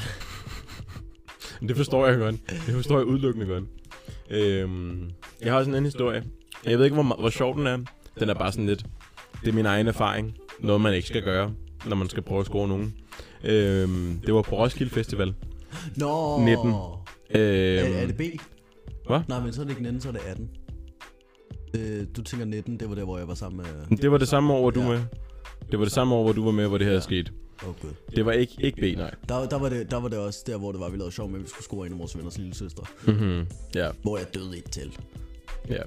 [1.68, 2.34] Det forstår jeg godt.
[2.66, 3.64] Det forstår jeg udelukkende godt.
[4.30, 6.24] Øhm, jeg har også en anden historie.
[6.64, 7.78] Jeg ved ikke, hvor, hvor sjov den er.
[8.20, 8.86] Den er bare sådan lidt...
[9.40, 10.34] Det er min egen erfaring.
[10.60, 11.52] Noget, man ikke skal gøre,
[11.86, 12.94] når man skal prøve at score nogen.
[13.44, 15.34] Øhm, det var på Roskilde Festival.
[15.96, 16.38] Nå.
[16.44, 16.68] 19.
[16.68, 16.74] Øhm,
[17.30, 17.40] Er,
[18.02, 18.20] er det B?
[19.06, 19.20] Hvad?
[19.28, 20.50] Nej, men så er det ikke 19, så er det 18.
[21.74, 23.96] Øh, du tænker 19, det var der, hvor jeg var sammen med...
[23.96, 24.86] Det var det samme år, hvor du Ja.
[24.86, 25.02] var med.
[25.70, 27.00] Det var det samme år, hvor du var med, hvor det her Ja.
[27.00, 27.30] skete.
[27.82, 27.90] Gud.
[28.16, 29.10] Det var ikke, ikke B, nej.
[29.28, 31.28] Der, der, var det, der var det også der, hvor det var, vi lavede sjov
[31.28, 32.82] med, at vi skulle score en af vores venners lille søster.
[33.06, 33.46] Mm-hmm.
[33.74, 33.88] Ja.
[34.02, 35.00] Hvor jeg døde et telt.
[35.70, 35.78] Ja.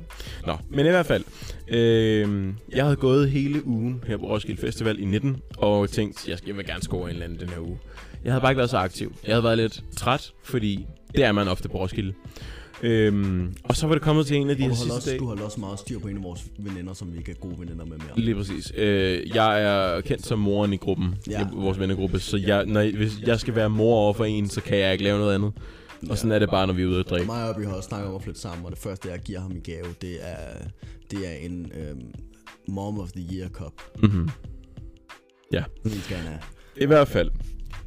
[0.45, 1.23] Nå, men i hvert fald.
[1.67, 6.37] Øh, jeg havde gået hele ugen her på Roskilde Festival i 19, og tænkt, jeg,
[6.37, 7.79] skal, jeg vil gerne score en eller anden den her uge.
[8.23, 9.15] Jeg havde bare ikke været så aktiv.
[9.27, 12.13] Jeg havde været lidt træt, fordi det er man ofte på Roskilde.
[12.85, 15.19] Øhm, og så var det kommet til en af de her sidste også, dage.
[15.19, 17.59] du holdt også meget styr på en af vores veninder, som vi ikke er gode
[17.59, 18.07] veninder med mere.
[18.19, 18.73] Lige præcis.
[18.77, 21.39] Øh, jeg er kendt som moren i gruppen, Ja.
[21.39, 21.45] ja.
[21.47, 24.49] i vores vennegruppe, så jeg, når, jeg- hvis jeg skal være mor over for en,
[24.49, 25.51] så kan jeg ikke lave noget andet.
[26.09, 27.25] Og sådan er det bare, når vi er ude at drikke.
[27.27, 29.39] Mig og vi har også snakket om at flytte sammen, og det første, jeg giver
[29.39, 30.35] ham i gave, det er,
[31.11, 32.01] det er en øhm,
[32.67, 33.73] Mom of the Year Cup.
[34.03, 34.29] Mm-hmm.
[35.83, 36.39] Den skal han have.
[36.77, 37.31] I hvert fald,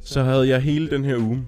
[0.01, 1.47] så havde jeg hele den her uge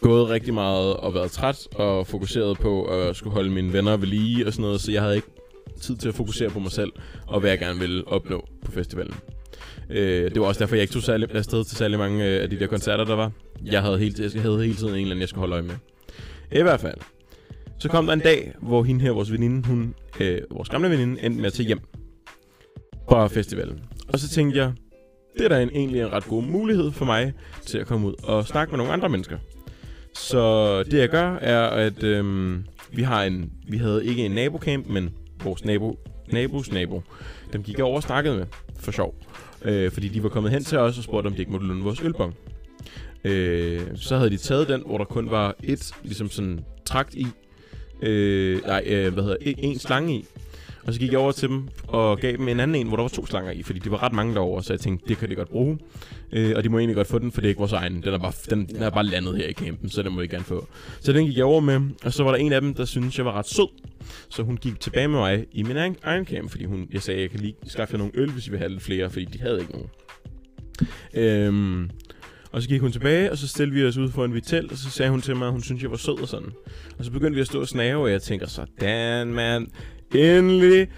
[0.00, 4.06] gået rigtig meget og været træt og fokuseret på at skulle holde mine venner ved
[4.06, 5.28] lige og sådan noget, så jeg havde ikke
[5.80, 6.92] tid til at fokusere på mig selv
[7.26, 9.14] og hvad jeg gerne ville opnå på festivalen.
[9.90, 12.50] Øh, det var også derfor, jeg ikke tog særlig, afsted til særlig mange øh, af
[12.50, 13.32] de der koncerter, der var.
[13.64, 15.74] Jeg havde hele, jeg havde hele tiden en eller anden, jeg skulle holde øje med.
[16.52, 16.98] I hvert fald.
[17.78, 21.22] Så kom der en dag, hvor hende her, vores veninde, hun, øh, vores gamle veninde,
[21.22, 21.80] endte med at tage hjem
[23.08, 23.80] fra festivalen.
[24.08, 24.72] Og så tænkte jeg,
[25.38, 27.32] det er da en, egentlig en ret god mulighed for mig
[27.66, 29.38] til at komme ud og snakke med nogle andre mennesker.
[30.20, 34.86] Så det jeg gør er, at øhm, vi har en, vi havde ikke en nabocamp,
[34.86, 35.10] men
[35.44, 35.98] vores nabo,
[36.32, 37.02] nabos nabo,
[37.52, 38.46] dem gik jeg over og snakkede med
[38.78, 39.14] for sjov.
[39.62, 41.84] Øh, fordi de var kommet hen til os og spurgte, om de ikke måtte låne
[41.84, 42.34] vores ølbong.
[43.24, 47.26] Øh, så havde de taget den, hvor der kun var et ligesom sådan trakt i.
[48.02, 50.24] Øh, nej, øh, hvad hedder en, en slange i.
[50.84, 53.02] Og så gik jeg over til dem og gav dem en anden en, hvor der
[53.02, 55.30] var to slanger i, fordi de var ret mange derovre, så jeg tænkte, det kan
[55.30, 55.78] de godt bruge.
[56.32, 58.02] Øh, og de må egentlig godt få den, for det er ikke vores egen.
[58.02, 60.28] Den er bare, den, den er bare landet her i campen, så den må de
[60.28, 60.66] gerne få.
[61.00, 63.18] Så den gik jeg over med, og så var der en af dem, der syntes,
[63.18, 63.68] jeg var ret sød.
[64.28, 67.20] Så hun gik tilbage med mig i min egen, egen camp, fordi hun, jeg sagde,
[67.20, 69.38] jeg kan lige skaffe jer nogle øl, hvis I vil have lidt flere, fordi de
[69.40, 69.88] havde ikke nogen.
[71.14, 71.90] Øhm,
[72.52, 74.76] og så gik hun tilbage, og så stillede vi os ud for en vitel, og
[74.76, 76.52] så sagde hun til mig, at hun syntes, jeg var sød og sådan.
[76.98, 79.66] Og så begyndte vi at stå og snave, og jeg tænker, sådan mand,
[80.14, 80.88] endelig.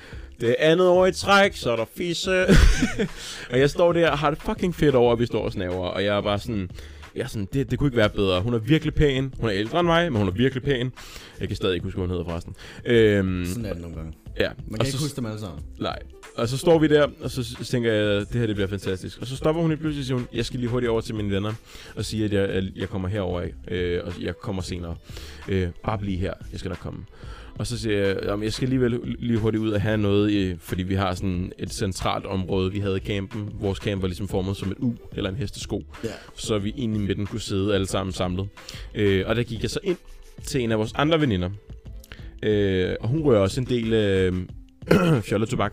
[0.40, 2.46] Det andet år i træk, så er der fisse.
[3.50, 5.86] og jeg står der og har det fucking fedt over, at vi står og snaver,
[5.86, 6.70] og jeg er bare sådan...
[7.14, 8.40] Jeg er sådan, det, det kunne ikke være bedre.
[8.40, 9.34] Hun er virkelig pæn.
[9.40, 10.92] Hun er ældre end mig, men hun er virkelig pæn.
[11.40, 12.54] Jeg kan stadig ikke huske, hvad hun hedder forresten.
[12.84, 14.12] Øhm, Sådan er det nogle gange.
[14.40, 14.48] ja.
[14.66, 15.60] Man og kan så, ikke huske dem alle sammen.
[15.78, 15.98] Nej.
[16.36, 19.18] Og så står vi der, og så tænker jeg, det her det bliver fantastisk.
[19.20, 21.14] Og så stopper hun lige pludselig og siger hun, jeg skal lige hurtigt over til
[21.14, 21.52] mine venner
[21.96, 24.96] og sige, at jeg, jeg kommer herover øh, og jeg kommer senere.
[25.48, 27.04] Øh, bare bliv her, jeg skal da komme.
[27.58, 30.56] Og så siger jeg, jamen, jeg skal alligevel lige hurtigt ud og have noget, i,
[30.58, 33.50] fordi vi har sådan et centralt område, vi havde i campen.
[33.60, 35.82] Vores camp var ligesom formet som et U, eller en hestesko.
[36.04, 36.08] Ja.
[36.36, 38.48] Så vi ind i midten kunne sidde alle sammen samlet.
[38.94, 39.96] Øh, og der gik jeg så ind
[40.44, 41.50] til en af vores andre veninder.
[42.42, 44.32] Øh, og hun rører også en del øh,
[45.28, 45.72] fjolletobak.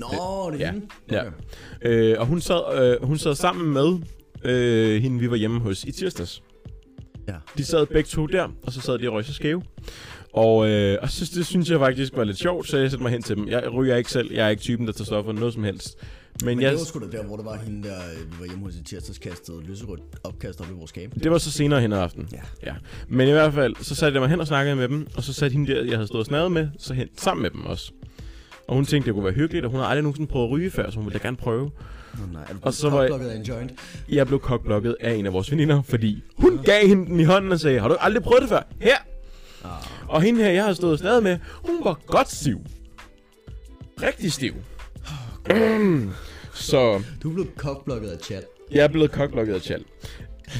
[0.00, 0.86] Nå, det er Ja, hende?
[1.10, 1.20] ja.
[1.20, 1.30] Okay.
[1.82, 3.98] Øh, og hun sad, øh, hun sad sammen med
[4.44, 6.42] øh, hende, vi var hjemme hos i tirsdags.
[7.28, 7.34] Ja.
[7.58, 9.62] De sad begge to der, og så sad de og røg sig skæve.
[10.34, 13.12] Og, øh, og så, det synes jeg faktisk var lidt sjovt, så jeg satte mig
[13.12, 13.48] hen til dem.
[13.48, 15.96] Jeg ryger ikke selv, jeg er ikke typen, der tager stoffer, noget som helst.
[16.44, 18.36] Men, Men jeg, det var sgu da der, hvor det var hende der, øh, vi
[18.40, 21.14] var hjemme hos i tirsdags, kastede lyserødt opkast op i vores camp.
[21.22, 22.28] det var så senere hen ad aftenen.
[22.32, 22.40] Ja.
[22.66, 22.74] ja.
[23.08, 25.32] Men i hvert fald, så satte jeg mig hen og snakkede med dem, og så
[25.32, 27.92] satte hende der, jeg havde stået og snadet med, så hen sammen med dem også.
[28.68, 30.70] Og hun tænkte, det kunne være hyggeligt, og hun har aldrig nogensinde prøvet at ryge
[30.70, 31.70] før, så hun ville da gerne prøve.
[32.14, 33.72] Nå, nej, er du Og så var jeg- af en joint?
[34.08, 37.52] Jeg blev kokblokket af en af vores veninder, fordi hun gav hende den i hånden
[37.52, 38.62] og sagde, har du aldrig prøvet det før?
[38.80, 38.96] Her!
[39.64, 39.70] Ah.
[40.08, 42.58] Og hende her, jeg har stået og snadet med, hun var godt stiv.
[44.02, 44.54] Rigtig stiv.
[46.54, 48.44] Så Du blev kokblokket af chat.
[48.70, 49.84] jeg er blevet kokblokket af Chal.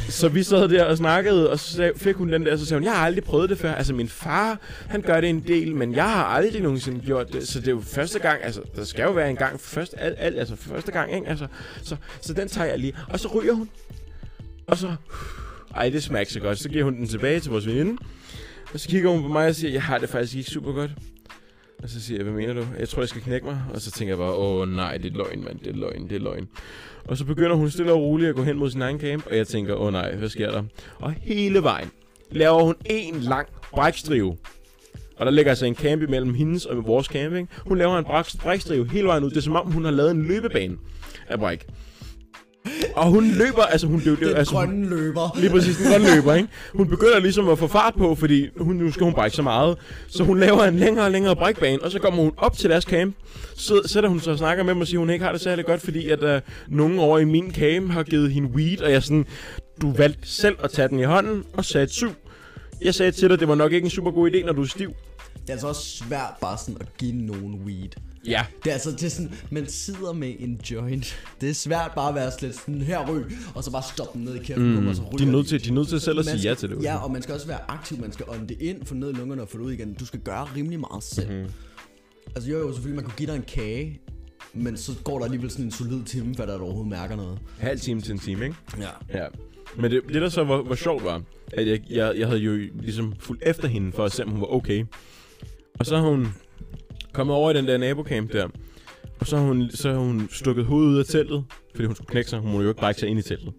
[0.09, 2.85] Så vi sad der og snakkede, og så fik hun den der, så sagde hun,
[2.85, 3.75] jeg har aldrig prøvet det før.
[3.75, 7.49] Altså min far, han gør det en del, men jeg har aldrig nogensinde gjort det.
[7.49, 10.17] Så det er jo første gang, altså der skal jo være en gang, først, alt,
[10.19, 11.29] alt, altså første gang, ikke?
[11.29, 11.47] Altså,
[11.83, 12.97] så, så den tager jeg lige.
[13.09, 13.69] Og så ryger hun.
[14.67, 14.95] Og så,
[15.77, 16.59] ej det smager så godt.
[16.59, 17.97] Så giver hun den tilbage til vores veninde.
[18.75, 20.91] Og så kigger hun på mig og siger, jeg har det faktisk ikke super godt.
[21.83, 22.67] Og så siger jeg, hvad mener du?
[22.79, 23.63] Jeg tror, jeg skal knække mig.
[23.75, 25.59] Og så tænker jeg bare, åh nej, det er løgn, mand.
[25.59, 26.49] Det er løgn, det er løgn.
[27.05, 29.27] Og så begynder hun stille og roligt at gå hen mod sin egen camp.
[29.27, 30.63] Og jeg tænker, åh nej, hvad sker der?
[30.95, 31.91] Og hele vejen
[32.31, 34.37] laver hun en lang brækstrive.
[35.17, 37.49] Og der ligger altså en camp imellem hendes og vores camping.
[37.67, 38.05] Hun laver en
[38.43, 39.31] brækstrive hele vejen ud.
[39.31, 40.77] Det er som om, hun har lavet en løbebane
[41.29, 41.67] af bræk.
[42.97, 44.27] Og hun løber, altså hun løber...
[44.27, 45.39] Den altså, grønne løber.
[45.41, 46.49] Lige præcis, den grønne løber, ikke?
[46.75, 49.79] Hun begynder ligesom at få fart på, fordi hun, nu skal hun brække så meget.
[50.09, 52.85] Så hun laver en længere og længere brækbane, og så kommer hun op til deres
[52.85, 53.17] camp.
[53.57, 55.41] Så sætter hun sig og snakker med dem og siger, at hun ikke har det
[55.41, 58.93] særlig godt, fordi at uh, nogen over i min camp har givet hende weed, og
[58.93, 59.27] jeg sådan,
[59.83, 62.11] du valgte selv at tage den i hånden og sagde syv.
[62.83, 64.67] Jeg sagde til dig, det var nok ikke en super god idé, når du er
[64.67, 64.89] stiv.
[65.35, 67.91] Det er altså også svært bare sådan at give nogen weed.
[68.27, 68.47] Ja.
[68.65, 71.27] Det er altså det er sådan, man sidder med en joint.
[71.41, 74.25] Det er svært bare at være slet sådan her ryg, og så bare stoppe den
[74.25, 76.01] ned i kæften, mm, og så ryger De er nødt til, de er nødt til
[76.01, 76.83] selv at sige ja til det.
[76.83, 79.13] Ja, og man skal også være aktiv, man skal ånde det ind, få ned i
[79.13, 79.95] lungerne og få det ud igen.
[79.95, 81.31] Du skal gøre rimelig meget selv.
[81.31, 81.51] Mm-hmm.
[82.35, 84.01] Altså jo, jo, selvfølgelig, man kunne give dig en kage,
[84.55, 87.39] men så går der alligevel sådan en solid time, før der overhovedet mærker noget.
[87.59, 88.57] Halv time til en time, ikke?
[88.79, 89.19] Ja.
[89.19, 89.27] Ja.
[89.77, 92.69] Men det, det der så var, var sjovt var, at jeg, jeg, jeg havde jo
[92.81, 94.85] ligesom fulgt efter hende for at se, om hun var okay.
[95.79, 96.29] Og så har hun
[97.15, 98.49] kommet over i den der nabocamp der.
[99.21, 102.09] Og så har hun, så har hun stukket hovedet ud af teltet, fordi hun skulle
[102.09, 102.39] knække sig.
[102.39, 103.53] Hun må jo ikke brække sig ind i teltet.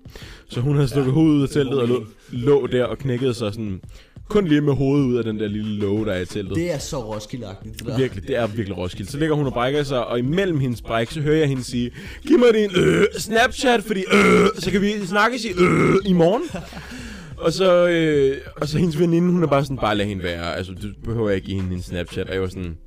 [0.50, 3.54] Så hun havde stukket hovedet ud af teltet og lå, lå der og knækkede sig
[3.54, 3.82] sådan...
[4.30, 6.56] Kun lige med hovedet ud af den der lille låge, der er i teltet.
[6.56, 7.98] Det er så roskilde-agtigt, det der.
[7.98, 9.12] Virkelig, det er virkelig Roskilde.
[9.12, 11.92] Så ligger hun og brækker sig, og imellem hendes bræk, så hører jeg hende sige,
[12.28, 16.44] giv mig din øh, Snapchat, fordi øh, så kan vi snakkes i øh, i morgen.
[17.38, 20.56] Og så, øh, og så hendes veninde, hun er bare sådan, bare lad hende være.
[20.56, 22.28] Altså, du behøver ikke give hende en Snapchat.
[22.28, 22.78] Og jeg var sådan,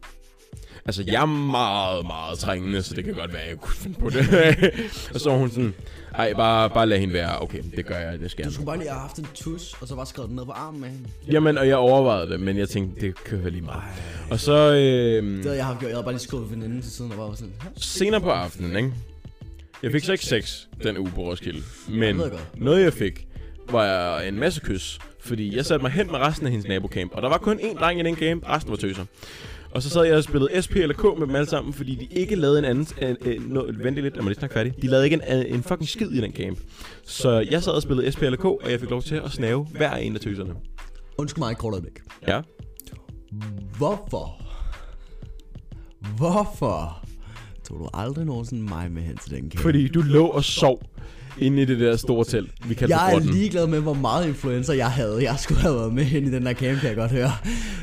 [0.88, 3.98] altså, jeg er meget, meget trængende, så det kan godt være, at jeg kunne finde
[4.00, 4.28] på det.
[5.14, 5.74] og så var hun sådan,
[6.14, 7.42] ej, bare, bare lad hende være.
[7.42, 8.52] Okay, det gør jeg, det skal Du jeg.
[8.52, 10.80] skulle bare lige have haft en tus, og så bare skrevet den ned på armen
[10.80, 11.08] med hende.
[11.30, 13.82] Jamen, og jeg overvejede det, men jeg tænkte, det kan være lige meget.
[14.30, 15.88] Og så, øh, Det havde jeg haft gjort.
[15.88, 18.76] Jeg havde bare lige skrevet veninden til siden og bare var sådan, senere på aftenen,
[18.76, 18.92] ikke?
[19.82, 21.62] Jeg fik så ikke sex den uge på Roskilde.
[21.88, 22.20] Men
[22.56, 23.26] noget jeg fik,
[23.70, 24.98] var en masse kys.
[25.20, 27.12] Fordi jeg satte mig hen med resten af hendes nabocamp.
[27.14, 29.04] Og der var kun én dreng i den camp, resten var tøser.
[29.70, 32.04] Og så sad jeg og spillede SP eller K med dem alle sammen, fordi de
[32.04, 32.86] ikke lavede en anden...
[33.02, 34.82] En, en, no, vent lidt, jeg må lige snakke færdig.
[34.82, 36.58] De lavede ikke en, en fucking skid i den camp.
[37.04, 39.64] Så jeg sad og spillede SP eller K, og jeg fik lov til at snave
[39.64, 40.54] hver en af tøserne.
[41.18, 41.98] Undskyld mig et kort øjeblik.
[42.28, 42.40] Ja.
[43.78, 44.42] Hvorfor?
[46.16, 47.04] Hvorfor
[47.68, 49.58] tog du aldrig nogensinde mig med hen til den camp?
[49.58, 50.82] Fordi du lå og sov
[51.40, 54.74] inde i det der store telt, vi kaldte Jeg er ligeglad med, hvor meget influencer
[54.74, 55.22] jeg havde.
[55.22, 57.32] Jeg skulle have været med hen i den der camp, kan jeg godt høre.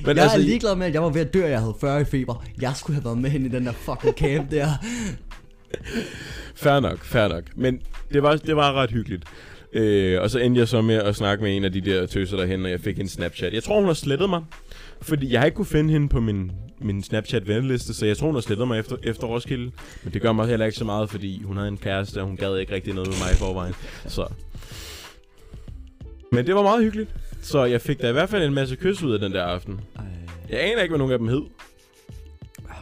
[0.06, 2.02] Men jeg altså, er ligeglad med, at jeg var ved at dø, jeg havde 40
[2.02, 2.44] i feber.
[2.62, 4.68] Jeg skulle have været med hen i den der fucking camp der.
[6.56, 7.44] Fair nok, fair nok.
[7.56, 7.80] Men
[8.14, 9.24] det var, det var ret hyggeligt.
[9.74, 12.38] Øh, og så endte jeg så med at snakke med en af de der tøser
[12.38, 13.54] derhen, og jeg fik en Snapchat.
[13.54, 14.42] Jeg tror, hun har slettet mig.
[15.02, 18.36] Fordi jeg har ikke kunne finde hende på min, min Snapchat-venneliste, så jeg tror, hun
[18.36, 19.72] har slettet mig efter, efter Roskilde.
[20.04, 22.38] Men det gør mig heller ikke så meget, fordi hun havde en kæreste, og hun
[22.38, 23.74] gad ikke rigtig noget med mig i forvejen.
[24.08, 24.28] Så.
[26.32, 27.16] Men det var meget hyggeligt.
[27.42, 29.80] Så jeg fik da i hvert fald en masse kys ud af den der aften.
[30.50, 31.42] Jeg aner ikke, hvad nogen af dem hed.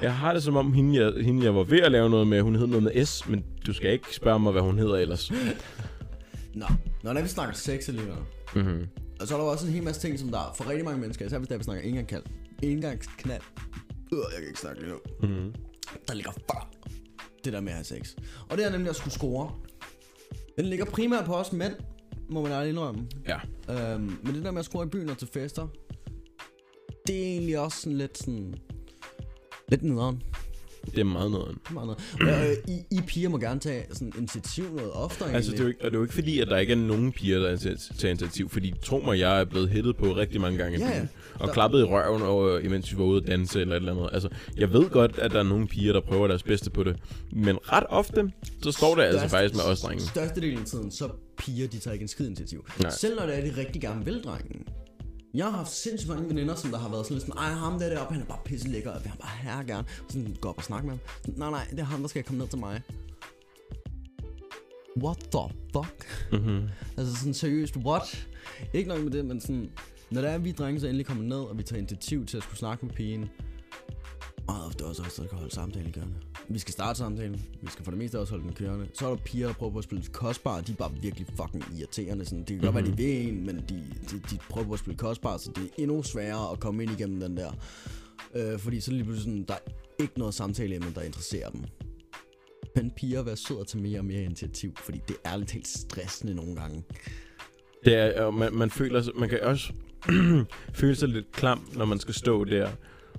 [0.02, 2.42] Jeg har det som om, hende jeg, hende jeg var ved at lave noget med,
[2.42, 5.32] hun hed noget med S, men du skal ikke spørge mig, hvad hun hedder ellers.
[6.54, 6.66] Nå,
[7.04, 8.16] når vi snakker sex alligevel.
[8.56, 8.88] Mm-hmm.
[9.24, 11.00] Og så er der også en hel masse ting, som der er for rigtig mange
[11.00, 12.24] mennesker, især hvis der vi snakker engangskald.
[12.64, 13.42] Engangsknald.
[14.14, 15.00] Øh, jeg kan ikke snakke lige nu.
[15.22, 15.54] Mm-hmm.
[16.08, 16.70] Der ligger før
[17.44, 18.16] det der med at have sex.
[18.50, 19.52] Og det er nemlig at skulle score.
[20.58, 21.74] Den ligger primært på os mænd,
[22.30, 23.08] må man ærligt indrømme.
[23.28, 23.40] Ja.
[23.70, 25.68] Øhm, men det der med at score i byen og til fester,
[27.08, 28.56] det er egentlig også sådan lidt sådan...
[29.70, 30.22] Lidt nederen.
[30.92, 31.56] Det er meget noget.
[31.72, 32.50] Meget noget.
[32.50, 35.68] Øh, I, I piger må gerne tage sådan initiativ noget oftere Altså, det er, jo
[35.70, 38.10] ikke, og det er jo ikke fordi, at der ikke er nogen piger, der tager
[38.10, 38.50] initiativ.
[38.50, 41.10] Fordi tro mig, jeg er blevet hittet på rigtig mange gange i Ja, byen.
[41.36, 43.92] Og Der- klappet i røven, over, imens vi var ude at danse eller et eller
[43.96, 44.10] andet.
[44.14, 46.96] Altså, jeg ved godt, at der er nogle piger, der prøver deres bedste på det.
[47.32, 48.32] Men ret ofte,
[48.64, 50.04] så står det altså faktisk med os drenge.
[50.04, 52.66] Størstedelen af tiden, så piger, de tager ikke en skid initiativ.
[52.82, 52.92] Nej.
[52.92, 54.68] Selv når det er, de rigtig gerne vil, drengen.
[55.34, 57.80] Jeg har haft sindssygt mange veninder, som der har været sådan lidt sådan, ej, ham
[57.80, 59.88] der deroppe, han er bare pisse lækker, og vil han bare her gerne.
[60.10, 61.00] Sådan, gå op og snakke med ham.
[61.26, 62.82] Sådan, nej, nej, det er ham, der skal komme ned til mig.
[65.04, 66.30] What the fuck?
[66.32, 66.70] Mm-hmm.
[66.98, 68.28] Altså sådan seriøst, what?
[68.74, 69.72] Ikke nok med det, men sådan,
[70.12, 72.44] når der er vi drenge så endelig kommer ned, og vi tager initiativ til at
[72.44, 73.30] skulle snakke med pigen,
[74.48, 76.14] meget ofte også os, der kan holde samtalen kørende.
[76.50, 78.88] Vi skal starte samtalen, vi skal for det meste også holde den kørende.
[78.94, 81.64] Så er der piger, der prøver på at spille kostbare, de er bare virkelig fucking
[81.78, 82.26] irriterende.
[82.26, 84.80] Sådan, det kan godt være, de vil en, men de, de, de prøver på at
[84.80, 87.52] spille kostbare, så det er endnu sværere at komme ind igennem den der.
[88.36, 91.64] Øh, fordi så lige pludselig sådan, der er ikke noget samtale der interesserer dem.
[92.76, 95.68] Men piger være sød og tage mere og mere initiativ, fordi det er lidt helt
[95.68, 96.84] stressende nogle gange.
[97.86, 99.74] Det er, og man, man føler sig, man kan også
[100.80, 102.70] føle sig lidt klam, når man skal stå der,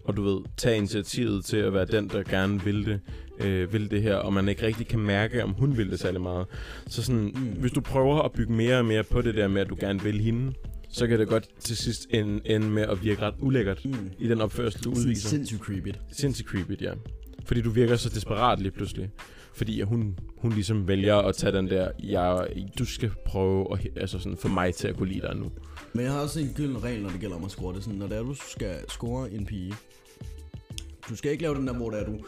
[0.04, 3.00] og du ved, tage initiativet til at være den, der gerne vil det,
[3.46, 6.20] øh, vil det her, og man ikke rigtig kan mærke, om hun vil det særlig
[6.20, 6.46] meget.
[6.86, 9.68] Så sådan, hvis du prøver at bygge mere og mere på det der med, at
[9.70, 10.52] du gerne vil hende,
[10.90, 14.10] så kan det godt til sidst ende, ende med at virke ret ulækkert Mm.
[14.18, 15.28] i den opførsel, du udviser.
[15.28, 15.88] Sindssygt creepy.
[16.12, 16.92] Sindssygt creepy, ja.
[17.46, 19.10] Fordi du virker så desperat lige pludselig.
[19.54, 24.18] Fordi hun, hun ligesom vælger at tage den der, jeg, du skal prøve at, altså
[24.18, 25.50] sådan, for mig til at kunne lide dig nu.
[25.92, 27.72] Men jeg har også en gylden regel, når det gælder om at score.
[27.72, 29.74] Det er sådan, når det er, du skal score en pige.
[31.08, 32.18] Du skal ikke lave den der, hvor det er, du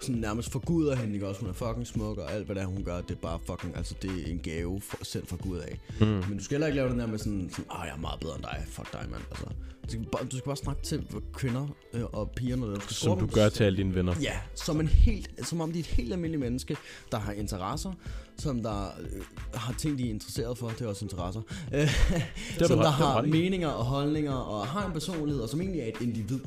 [0.00, 1.40] sådan nærmest forguder hende, ikke også?
[1.40, 3.76] Hun er fucking smuk, og alt hvad det er, hun gør, det er bare fucking,
[3.76, 5.80] altså det er en gave for, sendt fra Gud af.
[6.00, 6.06] Mm.
[6.06, 8.20] Men du skal heller ikke lave den der med sådan, sådan ah, jeg er meget
[8.20, 9.22] bedre end dig, fuck dig, mand.
[9.30, 9.46] Altså,
[9.84, 12.94] du, skal bare, du skal bare snakke til kvinder øh, og piger, når du skal
[12.94, 13.32] Som du dem.
[13.32, 14.14] gør til alle dine venner.
[14.22, 16.76] Ja, som, en helt, som om de er et helt almindeligt menneske,
[17.12, 17.92] der har interesser,
[18.38, 19.22] som der øh,
[19.54, 21.40] har ting, de er interesseret for, det er også interesser,
[21.74, 21.88] øh,
[22.60, 25.80] du som der det har meninger og holdninger, og har en personlighed, og som egentlig
[25.80, 26.40] er et individ.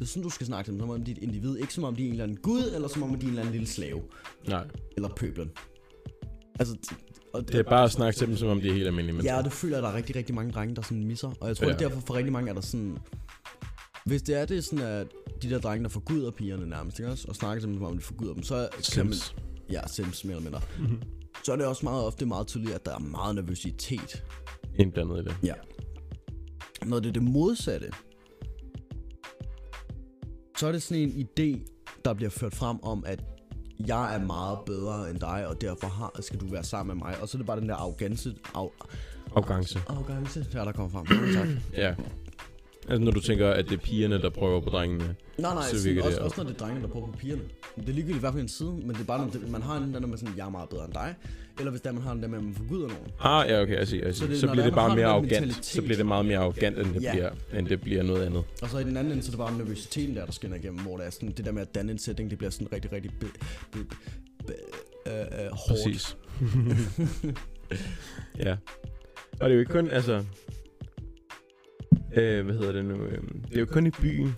[0.00, 1.74] Det er sådan, du skal snakke til dem, som om de er et individ, ikke
[1.74, 3.40] som om de er en eller anden gud, eller som om de er en eller
[3.40, 4.02] anden lille slave,
[4.48, 5.50] Nej, eller pøblen.
[6.58, 6.76] Altså,
[7.34, 9.32] og det er bare at snakke til dem, som om de er helt almindelige mennesker.
[9.32, 11.32] Ja, og det føler jeg, at der er rigtig, rigtig mange drenge, der sådan misser.
[11.40, 11.72] Og jeg tror, ja.
[11.72, 12.98] Det er derfor for rigtig mange er der sådan...
[14.06, 15.06] Hvis det er det sådan, at
[15.42, 17.26] de der drenge, der forguder pigerne nærmest, ikke også?
[17.28, 19.14] Og snakker til dem, som om de forguder dem, så kan man...
[19.14, 19.34] Sims.
[19.70, 20.60] Ja, sims mere eller mindre.
[20.78, 21.02] Mhm.
[21.44, 24.24] Så er det også meget ofte meget tydeligt, at der er meget nervøsitet.
[24.78, 25.36] Indblandet i det.
[25.42, 25.54] Ja.
[26.86, 27.90] Når det er det modsatte,
[30.60, 31.60] så er det sådan en idé,
[32.04, 33.20] der bliver ført frem om, at
[33.86, 37.16] jeg er meget bedre end dig, og derfor har, skal du være sammen med mig.
[37.22, 38.66] Og så er det bare den der arrogance, af,
[39.36, 39.78] Afgangse.
[39.86, 41.06] arrogance der, der kommer frem.
[41.34, 41.48] tak.
[41.76, 41.94] Ja.
[42.88, 45.14] Altså når du tænker, at det er pigerne, der prøver på drengene.
[45.38, 46.24] Nej, nej, Så sådan, det også, op.
[46.24, 47.42] også når det er drengene, der prøver på pigerne.
[47.76, 49.94] Det er ligegyldigt hvad for en side, men det er bare, når man har en
[49.94, 51.14] der med sådan, jeg er meget bedre end dig.
[51.60, 53.06] Eller hvis der man har den der med, at man forguder nogen.
[53.20, 54.30] Ah, ja, okay, jeg siger, jeg Så siger.
[54.30, 55.64] det- Så, bliver det bare mere arrogant.
[55.64, 57.12] Så bliver det meget mere arrogant, end det, Ja.
[57.12, 58.44] bliver, end det bliver noget andet.
[58.62, 60.80] Og så i den anden ende, så er det bare nervøsiteten der, der skinner igennem,
[60.80, 62.92] hvor det er sådan, det der med at danne en setting, det bliver sådan rigtig,
[62.92, 63.26] rigtig be,
[63.72, 63.78] be,
[64.46, 64.52] be,
[65.06, 65.68] øh, øh, hårdt.
[65.68, 66.16] Præcis.
[68.46, 68.56] ja.
[69.40, 70.24] Og det er jo ikke kun, altså...
[72.16, 72.94] Øh, hvad hedder det nu?
[73.04, 74.34] Øh, det er jo kun i byen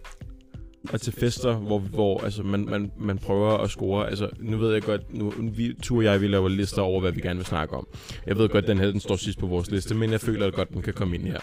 [0.92, 4.08] og til fester, hvor, hvor altså, man, man, man prøver at score.
[4.08, 7.12] Altså, nu ved jeg godt, nu, vi, Tu og jeg, vi laver lister over, hvad
[7.12, 7.86] vi gerne vil snakke om.
[8.26, 10.54] Jeg ved godt, den her den står sidst på vores liste, men jeg føler at
[10.54, 11.38] godt, den kan komme ind her.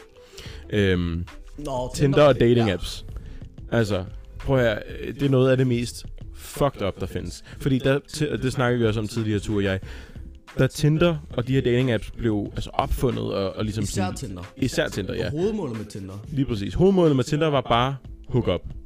[0.69, 1.25] Øhm,
[1.57, 3.05] Nå, Tinder og dating apps.
[3.71, 4.05] Altså,
[4.39, 4.75] prøv øh,
[5.13, 7.43] det er noget af det mest fucked up, der findes.
[7.59, 9.79] Fordi der, det snakker vi også om tidligere, Tu og jeg.
[10.59, 14.15] Da Tinder og de her dating apps blev altså opfundet og, og ligesom Især sådan,
[14.17, 14.43] Tinder.
[14.57, 15.25] Især Tinder, ja.
[15.25, 16.25] Og hovedmålet med Tinder.
[16.31, 16.73] Lige præcis.
[16.73, 17.95] Hovedmålet med Tinder var bare
[18.27, 18.78] hook up.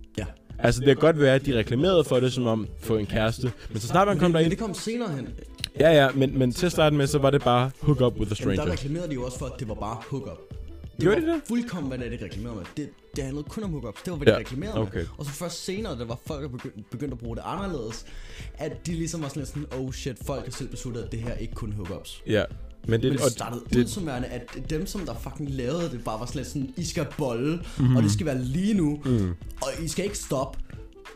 [0.64, 3.52] Altså, det kan godt være, at de reklamerede for det som om få en kæreste.
[3.70, 4.50] Men så snart man kom Men derind...
[4.52, 5.30] det kom senere hen.
[5.80, 8.20] Ja, ja, men, men til at starte med, så var det bare hook up with
[8.20, 8.72] a Men der stranger.
[8.72, 10.38] reklamerede de jo også for, at det var bare hookup.
[10.96, 11.42] Det Gjorde de det?
[11.48, 12.66] fuldkommen, hvad det de reklamerede med.
[12.78, 14.02] Det, det handlede kun om hookups.
[14.02, 14.98] Det var, hvad Ja, de reklamerede okay.
[14.98, 15.06] med.
[15.18, 18.06] Og så først senere, da var folk begyndt, begyndt at bruge det anderledes,
[18.58, 21.20] at de ligesom var sådan lidt sådan, oh shit, folk har selv besluttet, at det
[21.20, 22.22] her ikke kun hookups.
[22.28, 22.44] Ja.
[22.88, 25.50] Men det, Men det og startede ud det, som værende, at dem, som der fucking
[25.50, 27.96] lavede det, bare var lidt sådan, I skal bolle, mm-hmm.
[27.96, 29.30] og det skal være lige nu, Mm.
[29.62, 30.60] og I skal ikke stoppe.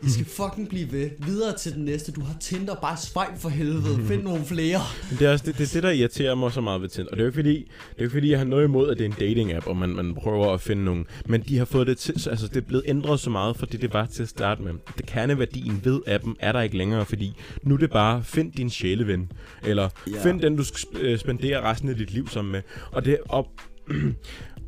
[0.06, 1.10] I skal fucking blive ved.
[1.26, 2.12] Videre til den næste.
[2.12, 2.74] Du har Tinder.
[2.74, 4.04] Bare swipe for helvede.
[4.08, 4.80] Find nogle flere.
[5.10, 7.10] Men det er også det, det, det, der irriterer mig så meget ved Tinder.
[7.10, 8.90] Og det er jo ikke fordi, det er jo ikke fordi, jeg har noget imod,
[8.90, 11.06] at det er en dating-app, og man, man prøver at finde nogen.
[11.26, 13.76] Men de har fået det til, så- altså det er blevet ændret så meget, fordi
[13.76, 14.72] det var til at starte med.
[14.98, 18.70] Det kerneværdien ved appen er der ikke længere, fordi nu er det bare, find din
[18.70, 19.32] sjæleven.
[19.64, 20.12] Eller Ja.
[20.12, 20.22] yeah.
[20.22, 22.62] find den, du skal sp- øh, spendere resten af dit liv sammen med.
[22.92, 23.46] Og det er op,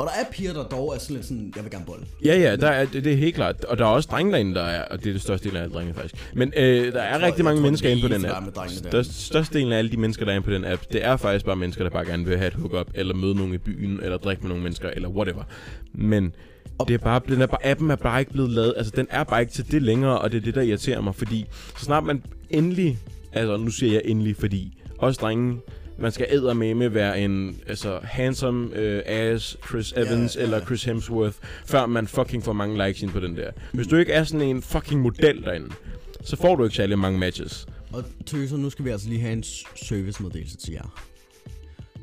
[0.01, 2.05] Og der er piger, der dog er sådan lidt sådan, jeg vil gerne bolle.
[2.25, 3.65] Ja, ja, der er, det, det er helt klart.
[3.65, 5.63] Og der er også drenge derinde, der er, og det er det største del af
[5.63, 6.31] alle drenge faktisk.
[6.35, 8.45] Men øh, der er tror- rigtig mange tror, mennesker inde på den app.
[8.45, 8.89] med drengene der.
[8.89, 11.45] Størst, størstedelen af alle de mennesker, der er inde på den app, det er faktisk
[11.45, 14.17] bare mennesker, der bare gerne vil have et hookup, eller møde nogen i byen, eller
[14.17, 15.43] drikke med nogle mennesker, eller whatever.
[15.93, 16.33] Men
[16.89, 19.25] det er bare, den er bare, appen er bare ikke blevet lavet, altså den er
[19.25, 21.47] bare ikke til det længere, og det er det, der irriterer mig, fordi
[21.79, 22.99] så snart man endelig,
[23.33, 25.61] altså nu siger jeg endelig, fordi også drenge,
[26.01, 30.65] man skal med med være en altså, handsome uh, ass Chris Evans ja, eller.
[30.65, 31.37] Chris Hemsworth,
[31.67, 33.51] før man fucking får mange likes ind på den der.
[33.73, 35.71] Hvis du ikke er sådan en fucking model derinde,
[36.25, 37.67] så får du ikke særlig mange matches.
[37.93, 39.45] Og tøser, nu skal vi altså lige have en
[39.77, 41.03] servicemeddelelse til jer.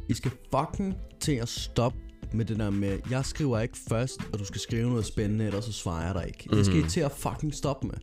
[0.09, 1.99] I skal fucking til at stoppe
[2.33, 5.65] med det der med, jeg skriver ikke først, og du skal skrive noget spændende, ellers
[5.65, 6.57] så svarer jeg dig ikke.
[6.57, 7.95] Det skal I til at fucking stoppe med.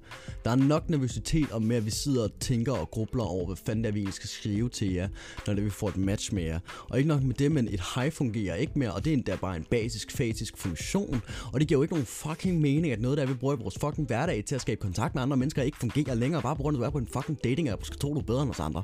[0.45, 3.85] Der er nok nervøsitet om at vi sidder og tænker og grubler over, hvad fanden
[3.85, 5.09] det er, vi egentlig skal skrive til jer,
[5.47, 6.59] når det vi får et match med jer.
[6.89, 9.37] Og ikke nok med det, men et hej fungerer ikke mere, og det er endda
[9.37, 11.23] bare en basisk, fatisk funktion.
[11.53, 13.79] Og det giver jo ikke nogen fucking mening, at noget, der vi bruger i vores
[13.81, 16.77] fucking hverdag til at skabe kontakt med andre mennesker, ikke fungerer længere, bare på grund
[16.77, 18.43] af, at du er på en fucking dating app, og skal tro, du er bedre
[18.43, 18.83] end os andre.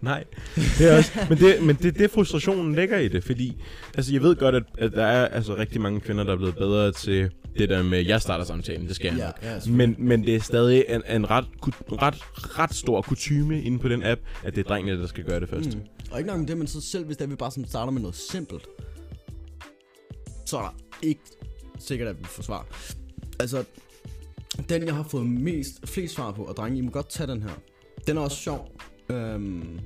[0.00, 0.24] Nej,
[0.78, 3.62] det er også, men, det, men det, det frustrationen ligger i det, fordi
[3.94, 6.56] altså, jeg ved godt, at, at der er altså, rigtig mange kvinder, der er blevet
[6.56, 9.66] bedre til det der med, jeg starter samtalen, det skal jeg Ja, nok.
[9.66, 12.14] ja, men, men det er stadig en, en ret, ret,
[12.58, 15.48] ret stor kutyme inde på den app, at det er drengene, der skal gøre det
[15.48, 15.74] først.
[15.74, 15.80] Mm.
[16.10, 17.92] Og ikke nok med det, men så selv hvis det er, vi bare sådan starter
[17.92, 18.66] med noget simpelt,
[20.46, 21.20] så er der ikke
[21.78, 22.66] sikkert, at vi får svar.
[23.40, 23.64] Altså,
[24.68, 27.42] den jeg har fået mest, flest svar på, og drenge, I må godt tage den
[27.42, 27.50] her.
[28.06, 28.80] Den er også sjov.
[29.10, 29.80] Øhm,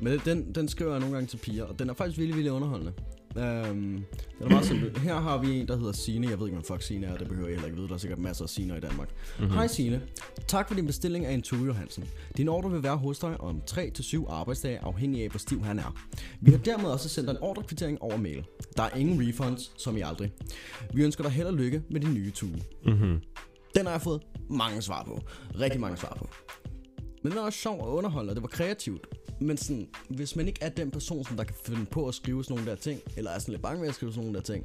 [0.00, 2.52] men den, den skriver jeg nogle gange til piger, og den er faktisk virkelig, virkelig
[2.52, 2.92] underholdende.
[3.38, 4.04] Øhm,
[4.38, 4.98] den er meget simpel.
[5.08, 6.28] Her har vi en, der hedder Sine.
[6.30, 7.88] Jeg ved ikke, hvad fuck Sine er, det behøver jeg heller ikke vide.
[7.88, 9.08] Der er sikkert masser af Sine i Danmark.
[9.38, 9.54] Mm-hmm.
[9.54, 10.02] Hej Sine.
[10.48, 12.04] Tak for din bestilling af en Tue Johansen.
[12.36, 15.96] Din ordre vil være hos dig om 3-7 arbejdsdage, afhængig af, hvor stiv han er.
[16.40, 18.44] Vi har dermed også sendt en ordrekvittering over mail.
[18.76, 20.32] Der er ingen refunds, som i aldrig.
[20.94, 22.58] Vi ønsker dig held og lykke med din nye Tue.
[22.86, 23.20] Mm-hmm.
[23.74, 25.22] Den har jeg fået mange svar på.
[25.60, 26.28] Rigtig mange svar på.
[27.26, 29.06] Men den var også sjov og underholdende, og det var kreativt.
[29.40, 32.44] Men sådan, hvis man ikke er den person, som der kan finde på at skrive
[32.44, 34.42] sådan nogle der ting, eller er sådan lidt bange ved at skrive sådan nogle der
[34.42, 34.64] ting,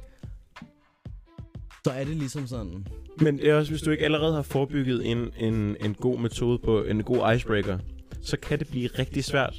[1.84, 2.86] så er det ligesom sådan,
[3.20, 6.58] Men det er også, hvis du ikke allerede har forebygget en, en, en god metode
[6.58, 7.78] på en god icebreaker,
[8.20, 9.54] så kan det blive rigtig svært.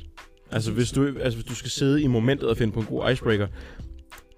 [0.51, 3.11] Altså hvis du, altså, hvis du skal sidde i momentet og finde på en god
[3.11, 3.47] icebreaker,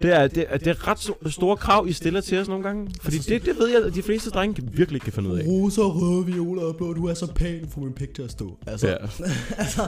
[0.02, 2.64] det er, det, er, det er ret so- store krav, I stiller til os nogle
[2.64, 2.92] gange.
[3.02, 5.40] Fordi Altså, det, det ved jeg, at de fleste drenge virkelig ikke kan finde ud
[5.40, 5.46] af.
[5.48, 8.58] Rosa, røde, violer og blå, du er så pæn, får min pik til at stå.
[8.68, 8.96] Altså, Ja.
[9.58, 9.88] altså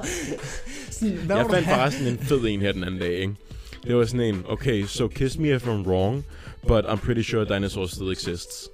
[0.91, 3.35] sådan, hvad Jeg fandt forresten en fed en her den anden dag, ikke?
[3.83, 6.23] Det var sådan en, okay, so kiss me if I'm wrong,
[6.67, 8.69] but I'm pretty sure dinosaurs still exists.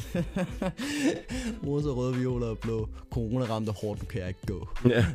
[1.66, 2.88] Rosa, røde, violer og blå.
[3.12, 4.68] Corona ramte hårdt, du kan ikke gå.
[4.88, 5.06] Ja.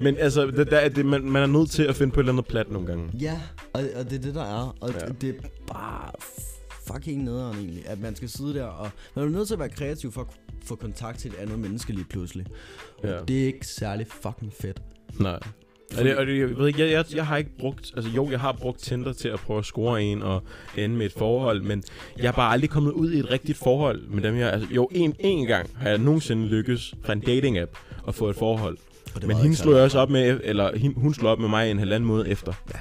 [0.00, 2.24] Men altså, det, der, er det, man, man er nødt til at finde på et
[2.24, 3.10] eller andet plat nogle gange.
[3.20, 3.40] Ja,
[3.72, 4.76] og, og det er det, der er.
[4.80, 5.06] Og Ja.
[5.20, 6.10] det er bare
[6.92, 9.68] fucking nederen egentlig, at man skal sidde der, og man er nødt til at være
[9.68, 10.26] kreativ for at
[10.64, 12.46] få kontakt til et andet menneske lige pludselig.
[13.04, 13.18] Ja.
[13.28, 14.82] Det er ikke særlig fucking fedt.
[15.20, 15.38] Nej.
[15.98, 18.30] Og det, og det, jeg, ved ikke, jeg, jeg, jeg har ikke brugt, altså jo,
[18.30, 20.42] jeg har brugt Tinder til at prøve at score en og
[20.76, 21.82] ende med et forhold, men
[22.18, 24.48] jeg er bare aldrig kommet ud i et rigtigt forhold med dem her.
[24.50, 28.36] Altså, jo, en, en gang har jeg nogensinde lykkes fra en dating-app at få et
[28.36, 28.78] forhold.
[29.16, 31.70] Og det Men hende slog jeg også op med, eller hun slog op med mig
[31.70, 32.52] en halvanden måned efter.
[32.74, 32.78] Ja.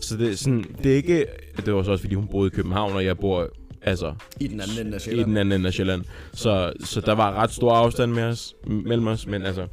[0.00, 1.26] Så det er sådan, det er ikke,
[1.66, 3.48] det var så også fordi hun boede i København, og jeg bor,
[3.82, 5.28] altså, I den anden ende af i Sjælland.
[5.28, 6.04] den anden ende af Sjælland.
[6.32, 9.66] Så, så der var ret stor afstand med os, mellem os, men altså...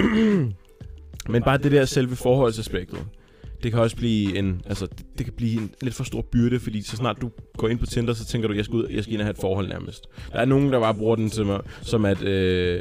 [1.32, 2.98] men bare det der selve forholdsaspektet,
[3.62, 6.60] det kan også blive en, altså, det, det kan blive en lidt for stor byrde,
[6.60, 9.02] fordi så snart du går ind på Tinder, så tænker du, jeg skal ud, jeg
[9.02, 10.06] skal ind og have et forhold nærmest.
[10.32, 12.80] Der er nogen, der bare bruger den til mig, som at, øh,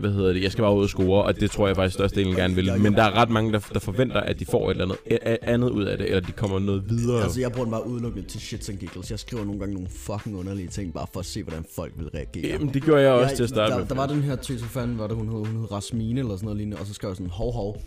[0.00, 2.34] hvad hedder det, jeg skal bare ud og score, og det tror jeg faktisk størstedelen
[2.36, 2.70] gerne vil.
[2.80, 5.70] Men der er ret mange, der, der forventer, at de får et eller andet andet
[5.70, 7.22] ud af det, eller de kommer noget videre.
[7.22, 9.10] Altså, jeg bruger den bare udelukkende til shits and giggles.
[9.10, 12.08] Jeg skriver nogle gange nogle fucking underlige ting, bare for at se, hvordan folk vil
[12.14, 12.46] reagere.
[12.52, 13.86] Jamen, det gjorde jeg også Jeg- til at starte der, med.
[13.86, 15.36] Der var den her tøs, fanden var det, hun hed?
[15.46, 17.82] Hun hed Rasmine eller sådan noget lignende, og så skrev jeg sådan, hov hov,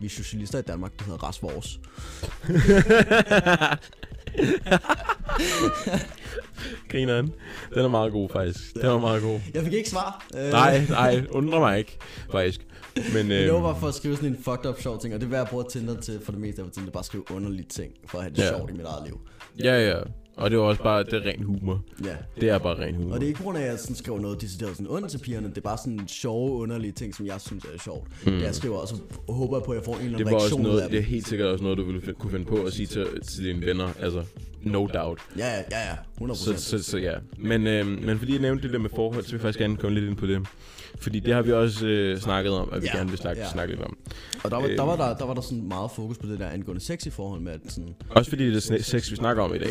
[0.00, 1.80] vi er socialister i Danmark, det hedder Rasvors.
[6.94, 7.32] Grineren.
[7.74, 8.74] Den er meget god, faktisk.
[8.74, 9.40] Den var meget god.
[9.54, 10.26] Jeg fik ikke svar.
[10.34, 11.98] Nej, nej, undrer mig ikke,
[12.30, 12.60] faktisk.
[13.14, 15.24] Men, øh, var bare for at skrive sådan en fucked up sjov ting, og det
[15.26, 17.04] er hvad jeg bruger Tinder til for det meste af tiden, det er bare at
[17.06, 18.48] skrive underlige ting, for at have det Ja.
[18.48, 19.20] sjovt i mit eget liv.
[19.64, 19.98] ja, ja.
[20.36, 21.82] Og det var også bare, det er ren humor.
[22.04, 22.16] Ja.
[22.40, 23.12] Det er bare ren humor.
[23.14, 25.10] Og det er ikke på grund af, at jeg sådan skriver noget decideret sådan ondt
[25.10, 25.48] til pigerne.
[25.48, 28.08] Det er bare sådan sjove, underlige ting, som jeg synes er sjovt.
[28.26, 28.32] Mm.
[28.32, 28.94] Det jeg skriver, og så
[29.28, 30.90] håber jeg på, at jeg får en eller det anden var også reaktion af noget,
[30.90, 33.06] det er helt sikkert også noget, du ville fi- kunne finde på at sige til,
[33.22, 33.88] til dine venner.
[34.00, 34.24] Altså,
[34.62, 35.20] no doubt.
[35.38, 35.78] Ja, ja, ja,
[36.20, 36.26] ja.
[36.26, 36.34] 100%.
[36.34, 37.14] Så, så, så ja.
[37.38, 39.76] Men, øh, men fordi jeg nævnte det der med forhold, så vil jeg faktisk gerne
[39.76, 40.46] komme lidt ind på det.
[40.98, 43.50] Fordi det har vi også øh, snakket om, at vi Ja, gerne vil snakke, ja.
[43.50, 43.96] snakke lidt om.
[44.44, 46.38] og der var, øh, der, var der, der var der sådan meget fokus på det
[46.38, 47.94] der angående sex i forhold med, at sådan...
[48.10, 49.68] Også fordi det er sex, vi snakker om i dag.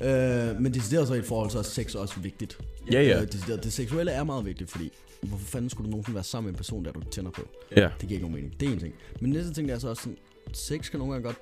[0.00, 2.58] Ja, øh, men decideret så i et forhold, så er sex også vigtigt.
[2.92, 3.20] Ja, ja.
[3.22, 4.90] Øh, decideret, det seksuelle er meget vigtigt, fordi
[5.22, 7.42] hvorfor fanden skulle du nogensinde være sammen med en person, der du tænder på?
[7.76, 7.82] ja.
[8.00, 8.60] Det giver ikke nogen mening.
[8.60, 8.94] Det er en ting.
[9.20, 10.16] Men næste ting det er så også sådan,
[10.52, 11.36] sex kan nogle gange godt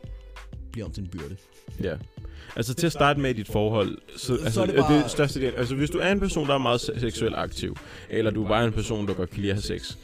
[0.75, 1.37] blive om til en byrde.
[1.83, 1.95] Ja.
[2.57, 5.03] Altså til at starte med i dit forhold, så, altså, er det, det bare...
[5.03, 7.77] det største del, altså hvis du er en person, der er meget se- seksuelt aktiv,
[8.11, 9.97] eller du er bare en person, der godt kan lide at have sex,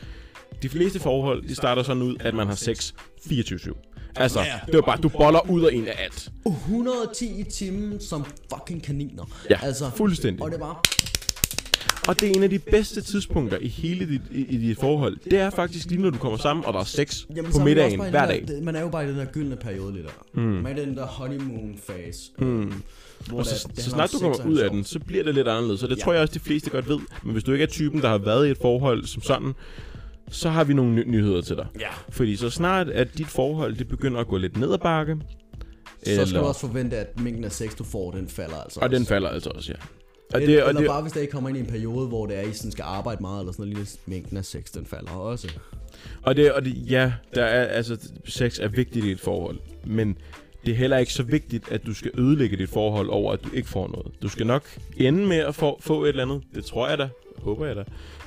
[0.63, 4.13] de fleste forhold, de starter sådan ud, at man har sex 24-7.
[4.17, 6.29] Altså, Ja, det er bare, du boller ud af en af alt.
[6.47, 9.25] 110 i timen som fucking kaniner.
[9.51, 10.43] Ja, altså, fuldstændig.
[10.43, 10.77] Og det er bare...
[12.09, 15.17] Og det er en af de bedste tidspunkter i hele dit, i, i dit forhold.
[15.25, 17.65] Det er faktisk lige, når du kommer sammen, og der er sex Jamen, på så
[17.65, 18.45] middagen hver den dag.
[18.57, 20.41] Der, man er jo bare i den der gyldne periode lidt der.
[20.41, 20.41] Mm.
[20.43, 22.31] Man er i den der honeymoon phase.
[22.39, 22.73] Mm.
[23.29, 25.49] Hvor Og så, det så snart du kommer ud af den, så bliver det lidt
[25.49, 25.83] anderledes.
[25.83, 26.03] Og det Ja.
[26.03, 26.99] tror jeg også, de fleste godt ved.
[27.23, 29.53] Men hvis du ikke er typen, der har været i et forhold som sådan,
[30.31, 31.67] så har vi nogle ny- nyheder til dig.
[31.81, 31.89] Ja.
[32.11, 35.17] Fordi så snart, at dit forhold det begynder at gå lidt ned ad bakke,
[36.07, 38.91] Så skal du også forvente, at mængden af sex, du får, den falder altså og
[38.91, 39.09] den også.
[39.09, 39.79] falder altså også, ja.
[40.35, 42.09] Og Det, det, og eller det, bare hvis der ikke kommer ind i en periode,
[42.09, 44.73] hvor det er, I sådan skal arbejde meget, eller sådan noget, lille mængden af sex,
[44.73, 45.53] den falder også.
[46.23, 50.17] og det, og det, ja, der er, altså, sex er vigtigt i et forhold, men
[50.67, 53.49] det er heller ikke så vigtigt, at du skal ødelægge dit forhold over, at du
[53.55, 54.13] ikke får noget.
[54.23, 54.63] Du skal nok
[54.97, 56.43] ende med at få, få et eller andet.
[56.55, 57.09] Det tror jeg da.
[57.39, 57.85] Håber jeg da.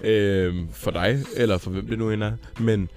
[0.10, 2.32] Øhm, for dig, eller for hvem det nu end er.
[2.60, 2.90] Men,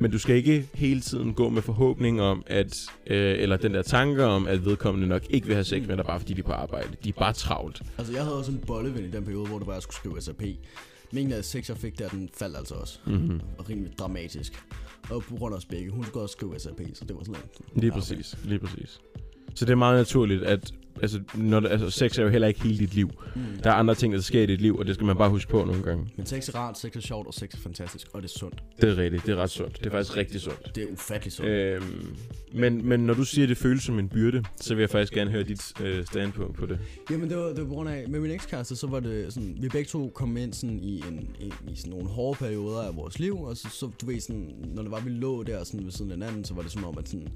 [0.00, 3.82] men du skal ikke hele tiden gå med forhåbning om, at, øh, eller den der
[3.82, 6.44] tanke om, at vedkommende nok ikke vil have sex med dig, bare fordi de er
[6.44, 6.88] på arbejde.
[7.04, 7.82] De er bare travlt.
[7.98, 10.20] Altså, jeg havde også en bolleven i den periode, hvor det var, jeg skulle skrive
[10.20, 10.42] SAP.
[11.12, 12.98] Mængden af sex, jeg fik der, den faldt altså også.
[13.06, 13.40] Mm-hmm.
[13.58, 14.64] Og rimelig dramatisk.
[15.10, 15.90] Og på grund af os begge.
[15.90, 17.82] Hun skulle også skrive SAP, så det var sådan lidt.
[17.82, 19.00] Lige præcis, lige præcis.
[19.54, 22.78] Så det er meget naturligt, at altså, når altså, sex er jo heller ikke hele
[22.78, 23.10] dit liv.
[23.34, 23.42] Mm.
[23.64, 25.50] Der er andre ting, der sker i dit liv, og det skal man bare huske
[25.50, 26.08] på nogle gange.
[26.16, 28.62] Men sex er rart, sex er sjovt, og sex er fantastisk, og det er sundt.
[28.80, 29.78] Det er rigtigt, det er ret sundt.
[29.78, 30.74] Det er faktisk rigtig sundt.
[30.74, 31.50] Det er ufatteligt sundt.
[31.50, 32.16] Øhm,
[32.52, 35.12] men, men når du siger, at det føles som en byrde, så vil jeg faktisk
[35.12, 36.78] gerne høre dit øh, standpunkt på det.
[37.10, 39.56] Jamen det var, det var på grund af, med min ekskæreste, så var det sådan,
[39.60, 42.96] vi begge to kom ind sådan i, en, i, i sådan nogle hårde perioder af
[42.96, 45.84] vores liv, og så, så du ved sådan, når det var, vi lå der sådan
[45.84, 47.28] ved siden af hinanden, så var det som om, at sådan,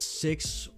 [0.00, 0.68] sex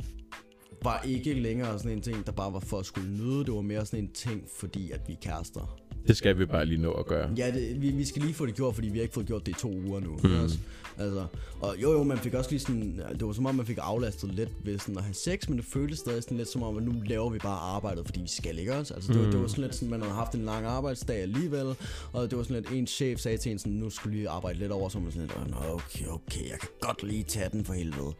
[0.82, 3.60] var ikke længere sådan en ting, der bare var for at skulle nyde, det var
[3.60, 5.79] mere sådan en ting, fordi at vi er kærester.
[6.08, 7.30] Det skal vi bare lige nå at gøre.
[7.36, 9.46] Ja, det, vi, vi skal lige få det gjort, fordi vi har ikke fået gjort
[9.46, 10.18] det i to uger nu.
[10.24, 10.40] Mm.
[10.40, 10.58] Altså,
[10.98, 11.26] altså,
[11.60, 14.34] og jo jo, man fik også lige sådan, det var som om, man fik aflastet
[14.34, 16.82] lidt ved sådan at have sex, men det føltes stadig sådan lidt som om, at
[16.82, 18.94] nu laver vi bare arbejdet, fordi vi skal ikke også.
[18.94, 21.66] Altså, det, var, det var sådan lidt sådan, man havde haft en lang arbejdsdag alligevel,
[22.12, 24.58] og det var sådan lidt, en chef sagde til en sådan, nu skulle lige arbejde
[24.58, 27.64] lidt over, så man sådan lidt, "Nå, okay, okay, jeg kan godt lige tage den
[27.64, 28.12] for helvede.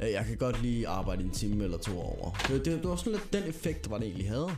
[0.00, 2.30] Jeg kan godt lige arbejde en time eller to over.
[2.48, 4.48] Det, det, det var sådan lidt den effekt, var det egentlig havde.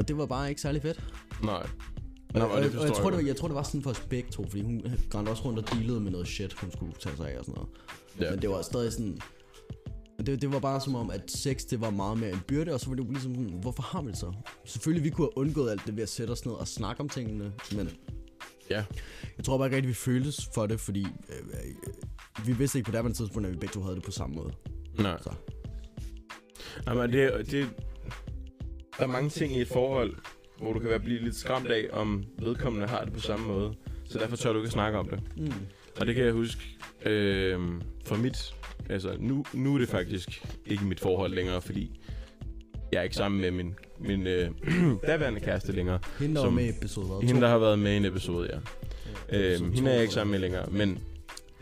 [0.00, 1.04] Og det var bare ikke særlig fedt.
[1.42, 1.66] Nej.
[2.34, 3.62] Nå, Nå, og, og og, det og jeg, tror, det var, jeg tror, det var
[3.62, 4.82] sådan for os begge to, fordi hun
[5.14, 7.54] rendte også rundt og dealede med noget shit, hun skulle tage sig af og sådan
[7.54, 7.70] noget.
[8.20, 8.24] Ja.
[8.24, 8.30] Ja.
[8.30, 9.20] Men det var stadig sådan...
[10.26, 12.80] Det, det var bare som om, at sex, det var meget mere en byrde, og
[12.80, 14.32] så var det jo ligesom sådan, hvorfor har vi det så?
[14.64, 17.08] Selvfølgelig, vi kunne have undgået alt det ved at sætte os ned og snakke om
[17.08, 17.90] tingene, men
[18.70, 18.84] Ja.
[19.36, 22.92] jeg tror bare ikke rigtig, vi føltes for det, fordi øh, øh, vi vidste ikke
[22.92, 24.52] på det tidspunkt, at vi begge to havde det på samme måde.
[24.98, 25.18] Nej.
[25.22, 25.30] Så.
[26.86, 27.68] Jamen, det, det,
[28.98, 30.14] der er mange ting i et forhold,
[30.58, 33.74] hvor du kan være blive lidt skræmt af, om vedkommende har det på samme måde.
[34.04, 35.20] så derfor tør du ikke at snakke om det.
[35.36, 35.52] Mm.
[36.00, 36.62] Og det kan jeg huske,
[37.06, 37.58] øh,
[38.04, 38.54] for mit,
[38.90, 42.00] altså nu, nu er det faktisk ikke mit forhold længere, fordi
[42.92, 44.50] jeg er ikke sammen med min, min øh,
[45.06, 45.98] daværende kæreste længere.
[46.18, 47.26] Hende, der var Som- med i episode?
[47.26, 48.58] Hende, der har været med i en episode, ja.
[49.32, 50.98] Ja, Øh, hende er jeg ikke sammen med længere, men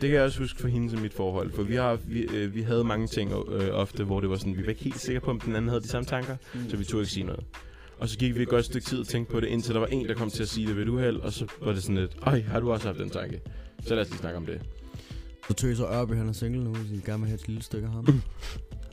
[0.01, 2.55] det kan jeg også huske for hende til mit forhold, for vi, har, vi, øh,
[2.55, 5.21] vi havde mange ting øh, ofte, hvor det var sådan, vi var ikke helt sikre
[5.21, 6.71] på, om den anden havde de samme tanker, Mm.
[6.71, 7.45] så vi turde ikke sige noget.
[7.99, 9.87] Og så gik vi et godt stykke tid og tænkte på det, indtil der var
[9.87, 11.97] en, der kom til at sige det ved et uheld, og så var det sådan
[11.97, 13.41] lidt, ej, har du også haft den tanke?
[13.87, 14.61] Så lad os lige snakke om det.
[15.49, 17.87] Så tøser Ørby, han er single nu, så I gerne vil have et lille stykke
[17.87, 18.05] af ham.
[18.09, 18.21] Mm.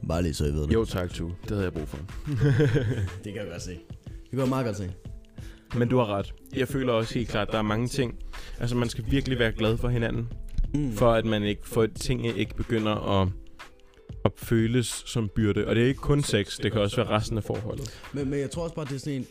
[0.08, 0.74] Bare lige så I ved det.
[0.74, 1.32] Jo tak, Tu.
[1.42, 1.98] Det havde jeg brug for.
[3.24, 3.72] Det kan jeg godt se.
[3.72, 4.92] Det kan jeg meget godt se.
[5.78, 6.34] Men du har ret.
[6.56, 8.16] Jeg føler også helt klart, at der er mange ting.
[8.60, 10.28] Altså, man skal virkelig være glad for hinanden,
[10.78, 10.92] Mm.
[10.92, 13.28] for at man ikke, for at tingene ikke begynder at,
[14.26, 15.68] at føles som byrde.
[15.68, 18.00] Og det er ikke kun sex, det kan også være resten af forholdet.
[18.14, 19.28] Men, men jeg tror også bare, det er sådan en...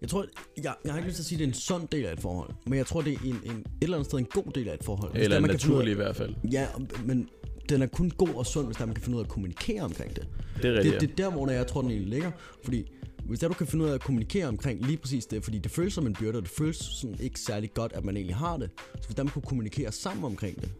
[0.00, 0.26] Jeg tror,
[0.64, 2.12] jeg, jeg har ikke lyst til at sige, at det er en sund del af
[2.12, 2.50] et forhold.
[2.66, 4.74] Men jeg tror, det er en, en, et eller andet sted en god del af
[4.74, 5.12] et forhold.
[5.12, 6.34] Hvis Eller der, man kan finde ud naturligt i hvert fald.
[6.52, 6.66] Ja,
[7.04, 7.28] men
[7.68, 9.82] den er kun god og sund, hvis der man kan finde ud af at kommunikere
[9.82, 10.28] omkring det.
[10.56, 11.00] Det er Det, rigtigt.
[11.00, 12.30] det er der, hvor jeg tror, den egentlig ligger.
[12.64, 12.84] Fordi
[13.28, 15.70] hvis der du kan finde ud af at kommunikere omkring lige præcis det, fordi det
[15.70, 18.56] føles som en byrde, og det føles sådan ikke særlig godt, at man egentlig har
[18.56, 18.70] det.
[19.00, 20.72] Så hvis der man kunne kommunikere sammen omkring det,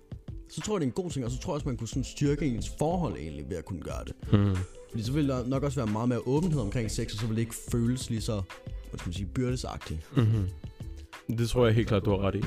[0.55, 1.88] så tror jeg, det er en god ting, og så tror jeg også, man kunne
[1.88, 4.14] sådan styrke ens forhold egentlig ved at kunne gøre det.
[4.30, 4.57] Hmm.
[4.90, 7.36] Fordi så vil der nok også være meget mere åbenhed omkring sex, og så vil
[7.36, 8.42] det ikke føles lige så,
[8.90, 10.00] hvad skal man sige, byrdesagtigt.
[10.16, 11.36] Mm-hmm.
[11.36, 12.40] Det tror jeg helt klart, du har ret i.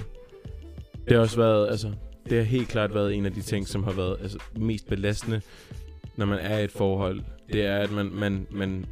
[1.07, 1.93] Det har også været, altså,
[2.29, 5.41] det har helt klart været en af de ting, som har været altså, mest belastende,
[6.15, 7.21] når man er i et forhold.
[7.53, 8.85] Det er, at man, man, man,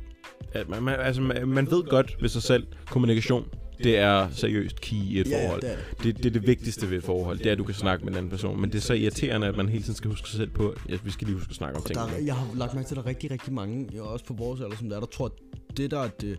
[0.51, 3.45] at man, man, altså, man, man ved godt ved sig selv, kommunikation,
[3.83, 5.61] det er seriøst key i et Ja, ja, forhold.
[5.61, 6.03] det er det.
[6.03, 8.11] Det, det er det vigtigste ved et forhold, det er, at du kan snakke med
[8.13, 8.61] en anden person.
[8.61, 11.05] Men det er så irriterende, at man hele tiden skal huske sig selv på, at
[11.05, 12.97] vi skal lige huske at snakke om der, er- jeg har lagt mærke til, at
[12.97, 15.77] der er rigtig, rigtig mange, også på vores alder, som der er, der tror, at
[15.77, 16.37] det der er det,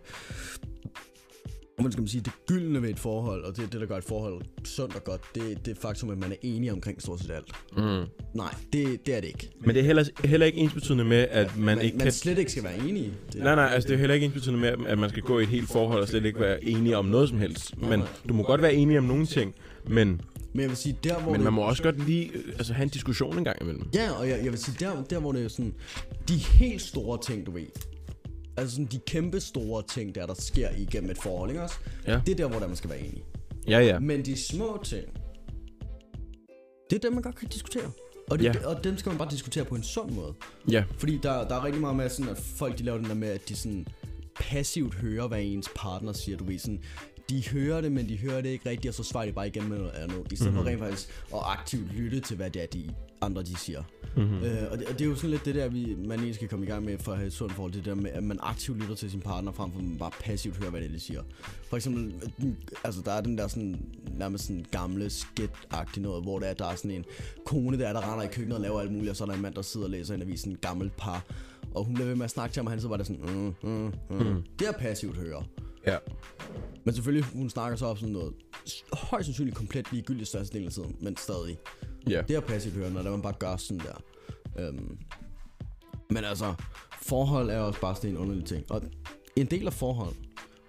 [1.77, 4.03] hvordan skal man sige, det gyldne ved et forhold, og det, det der gør et
[4.03, 7.31] forhold sundt og godt, det, det er faktum, at man er enige omkring stort set
[7.31, 7.51] alt.
[7.77, 8.05] Mm.
[8.33, 9.49] Nej, det, det er det ikke.
[9.59, 12.11] Men det er heller, heller ikke ensbetydende med, at man, man, ikke man kan...
[12.11, 13.13] slet ikke skal være enige.
[13.33, 15.43] Det, Nej, nej, altså det er heller ikke ensbetydende med, at man skal gå i
[15.43, 17.77] et helt forhold og slet ikke være enige om noget som helst.
[17.77, 19.55] Men du må godt være enige om nogle ting,
[19.87, 20.21] men,
[20.53, 22.73] Men jeg vil sige, der hvor men det, man må også godt lige øh, altså,
[22.73, 23.89] have en diskussion en gang imellem.
[23.93, 25.73] Ja, og jeg, jeg vil sige, der, der hvor det er sådan,
[26.27, 27.65] de helt store ting, du ved,
[28.57, 31.75] altså sådan de kæmpe store ting, der der sker igennem et forhold, ikke også?
[32.07, 32.21] Ja.
[32.25, 33.23] Det er der, hvor der man skal være enige.
[33.67, 33.99] Ja, ja.
[33.99, 35.05] Men de små ting,
[36.89, 37.91] det er dem, man godt kan diskutere.
[38.29, 38.67] Og, det, Ja.
[38.67, 40.33] og dem skal man bare diskutere på en sund måde.
[40.71, 43.13] Ja, Fordi der, der er rigtig meget med, sådan, at folk de laver den der
[43.15, 43.87] med, at de sådan
[44.35, 46.37] passivt hører, hvad ens partner siger.
[46.37, 46.83] Du ved, sådan,
[47.29, 49.69] de hører det, men de hører det ikke rigtigt, og så svarer de bare igen
[49.69, 50.31] med noget andet.
[50.31, 50.65] I stedet mm-hmm.
[50.65, 52.89] for rent faktisk at aktivt lytte til, hvad det er, de
[53.21, 53.83] andre de siger.
[54.17, 54.37] Mm-hmm.
[54.37, 56.47] Øh, og, det, og det er jo sådan lidt det der, vi, man egentlig skal
[56.47, 57.73] komme i gang med for at have et sundt forhold.
[57.73, 60.11] Det der med, at man aktivt lytter til sin partner, frem for at man bare
[60.19, 61.23] passivt hører, hvad det er, de siger.
[61.69, 62.13] For eksempel,
[62.83, 63.81] altså der er den der sådan,
[64.17, 65.51] nærmest sådan gamle skit
[65.97, 67.05] noget, hvor det er, der er sådan en
[67.45, 69.41] kone der, der render i køkkenet og laver alt muligt, og så er der en
[69.41, 71.25] mand, der sidder og læser en avis, en gammel par.
[71.75, 73.21] Og hun bliver ved med at snakke til ham, og han så var der sådan,
[73.21, 74.17] mm, mm, mm.
[74.17, 74.43] Mm.
[74.59, 75.43] Det er passivt høre.
[75.91, 75.97] Ja.
[76.85, 78.33] Men selvfølgelig, hun snakker så op sådan noget
[78.93, 81.57] højst sandsynligt komplet ligegyldigt største del af tiden, men stadig.
[82.09, 82.21] Ja.
[82.27, 84.03] Det er passivt hørende, når man bare gør sådan der.
[84.59, 84.97] Øhm,
[86.09, 86.53] men altså,
[87.01, 88.71] forhold er også bare sådan en underlig ting.
[88.71, 88.81] Og
[89.35, 90.15] en del af forhold,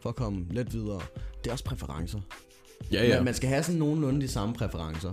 [0.02, 1.00] for at komme lidt videre,
[1.44, 2.20] det er også præferencer.
[2.92, 3.08] Ja, Ja.
[3.08, 3.14] ja.
[3.14, 5.12] Man, man skal have sådan nogenlunde de samme præferencer.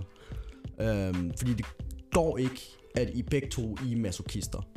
[0.80, 1.66] Øhm, fordi det
[2.12, 2.60] går ikke,
[2.94, 4.68] at I begge to I er masochister.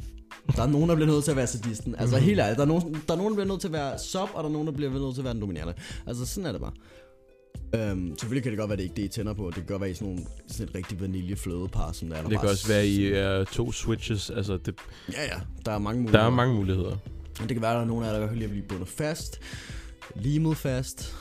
[0.55, 1.95] Der er nogen, der bliver nødt til at være sadisten.
[1.99, 2.25] Altså Mhm.
[2.25, 4.29] helt ærligt, der er, nogen, der er nogen, der bliver nødt til at være sub,
[4.33, 5.73] og der er nogen, der bliver nødt til at være den dominerende.
[6.07, 6.71] Altså sådan er det bare.
[7.75, 9.45] Øhm, selvfølgelig kan det godt være, at det ikke det, I tænder på.
[9.45, 12.21] Det kan godt være, I sådan, nogle, sådan et rigtig vaniljeflødepar, som der er.
[12.21, 14.29] der Det bare kan også være, I er to switches.
[14.29, 14.75] Altså, det,
[15.13, 15.39] Ja, ja.
[15.65, 16.25] Der er mange der muligheder.
[16.25, 16.97] er mange muligheder.
[17.39, 18.65] Det kan være, at der er nogen af jer, der godt kan lide at blive
[18.67, 19.39] bundet fast.
[20.15, 21.15] Limet fast.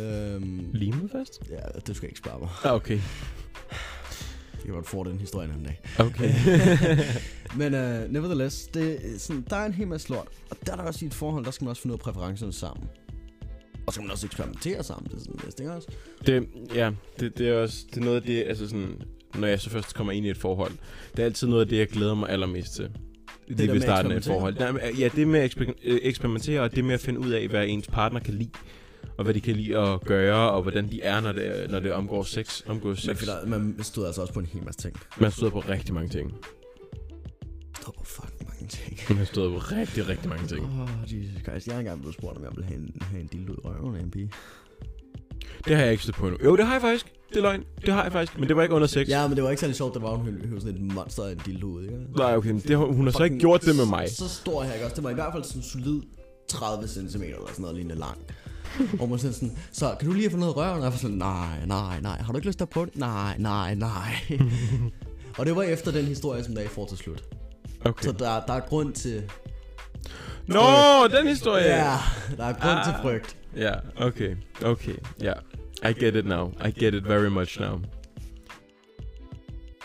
[0.00, 1.40] Øhm, Limet fast?
[1.50, 2.48] ja, det skal jeg ikke spørge mig.
[2.64, 2.98] Ah, okay.
[4.66, 5.80] Jeg kan godt få den historie en anden dag.
[5.98, 6.32] Okay.
[7.60, 10.28] Men uh, nevertheless, det, er sådan, der er en hel masse lort.
[10.50, 12.02] Og der er der også i et forhold, der skal man også finde ud af
[12.02, 12.88] præferencerne sammen.
[13.86, 15.10] Og så skal man også eksperimentere sammen.
[15.10, 15.88] Det er sådan næste, ikke også?
[16.26, 16.90] Det, ja,
[17.20, 19.02] det, det er også det er noget af det, altså sådan,
[19.34, 20.72] når jeg så først kommer ind i et forhold,
[21.16, 22.90] det er altid noget af det, jeg glæder mig allermest til.
[23.48, 24.56] Det, det ved starten af et forhold.
[24.98, 27.66] Ja, det med at eksper- øh, eksperimentere, og det med at finde ud af, hvad
[27.66, 28.50] ens partner kan lide,
[29.18, 31.92] og hvad de kan lide at gøre, og hvordan de er, når det, når det
[31.92, 32.62] omgår sex.
[32.66, 33.18] Omgår sex.
[33.18, 34.96] finder, man stod altså også på en hel masse ting.
[35.20, 36.34] Man støder på rigtig mange ting.
[37.80, 39.16] Stod på fucking mange ting.
[39.18, 40.64] Man støder på rigtig, rigtig mange ting.
[40.64, 41.66] Åh, oh, Jesus Christ.
[41.66, 43.96] Jeg har engang blevet spurgt, om jeg ville have en, have en dildo i røven
[43.96, 44.30] af en pige.
[45.64, 46.44] Det har jeg ikke stødt på endnu.
[46.44, 47.12] Jo, det har jeg faktisk.
[47.28, 47.64] Det er løgn.
[47.86, 48.38] Det har jeg faktisk.
[48.38, 49.08] Men det var ikke under sex.
[49.08, 51.32] Ja, men det var ikke særlig sjovt, der var hun høvde sådan et monster af
[51.32, 51.98] en dildo ud, ikke?
[52.16, 52.50] Nej, okay.
[52.50, 54.10] men Det, hun har så ikke gjort det med mig.
[54.10, 54.96] Så stor her, ikke også?
[54.96, 56.02] Det var i hvert fald sådan solid
[56.48, 58.18] 30 cm eller sådan noget lignende lang.
[58.96, 60.76] Hvor man sådan, sådan, så kan du lige få noget røven?
[60.78, 62.18] Og jeg var sådan, nej, nej, nej.
[62.22, 62.96] Har du ikke lyst til at prøve det?
[62.96, 64.38] Nej, nej, nej.
[65.38, 67.24] og det var efter den historie, som der får til slut.
[67.84, 68.04] Okay.
[68.04, 69.22] Så der, der er grund til...
[70.46, 70.60] Nå,
[71.18, 71.64] den historie!
[71.64, 71.96] Ja,
[72.36, 73.02] der er grund til Ah.
[73.02, 73.36] frygt.
[73.56, 74.36] Ja, okay.
[74.64, 75.32] Okay, ja.
[75.90, 76.52] I get it now.
[76.66, 77.80] I get it very much now.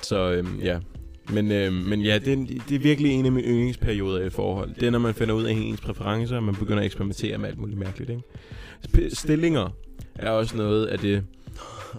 [0.02, 0.80] Så øhm, ja.
[1.30, 4.76] Men, øhm, men ja, det, er- det er virkelig en af mine yndlingsperioder i forhold.
[4.76, 7.50] Det er, når man finder ud af ens præferencer, og man begynder at eksperimentere med
[7.50, 8.22] alt muligt mærkeligt, ikke?
[9.14, 9.70] Stillinger
[10.16, 11.24] er også noget af det,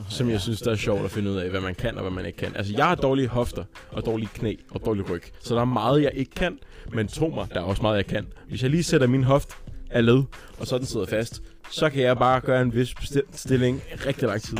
[0.08, 2.12] som jeg synes, der er sjovt at finde ud af, hvad man kan og hvad
[2.12, 2.56] man ikke kan.
[2.56, 5.22] Altså, jeg har dårlige hofter, og dårlige knæ, og dårlig ryg.
[5.40, 6.58] Så der er meget, jeg ikke kan,
[6.92, 8.26] men tro mig, der er også meget, jeg kan.
[8.48, 9.48] Hvis jeg lige sætter min hoft
[9.90, 10.22] af led,
[10.58, 12.94] og så den sidder fast, så kan jeg bare gøre en vis
[13.32, 14.56] stilling rigtig lang tid.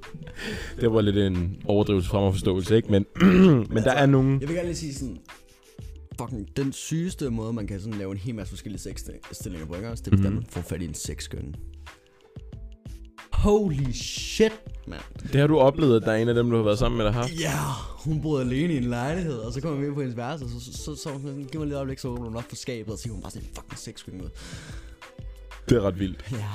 [0.80, 2.90] det var lidt en overdrivelse fra mig forståelse, ikke?
[2.90, 3.06] Men,
[3.74, 4.40] men der er nogen...
[4.40, 5.18] Jeg vil gerne lige sige sådan,
[6.18, 9.90] fucking den sygeste måde, man kan sådan lave en hel masse forskellige sexstillinger på, ikke
[9.90, 10.02] også?
[10.04, 10.32] Det er, mm-hmm.
[10.32, 10.36] Mhm.
[10.36, 11.54] man får fat i en sexskønne.
[13.32, 14.52] Holy shit,
[14.86, 15.02] mand.
[15.32, 17.04] Det har du oplevet, at der er en af dem, du har været sammen med,
[17.04, 17.30] der har.
[17.40, 17.58] Ja,
[18.04, 20.50] hun boede alene i en lejlighed, og så kommer vi ind på hendes værelse, og
[20.50, 22.56] så, så, så, så, hun sådan, giv mig lidt øjeblik, så åbner hun op for
[22.56, 24.28] skabet, og så hun bare sådan en fucking sexskønne ud.
[25.68, 26.24] Det er ret vildt.
[26.32, 26.46] Ja.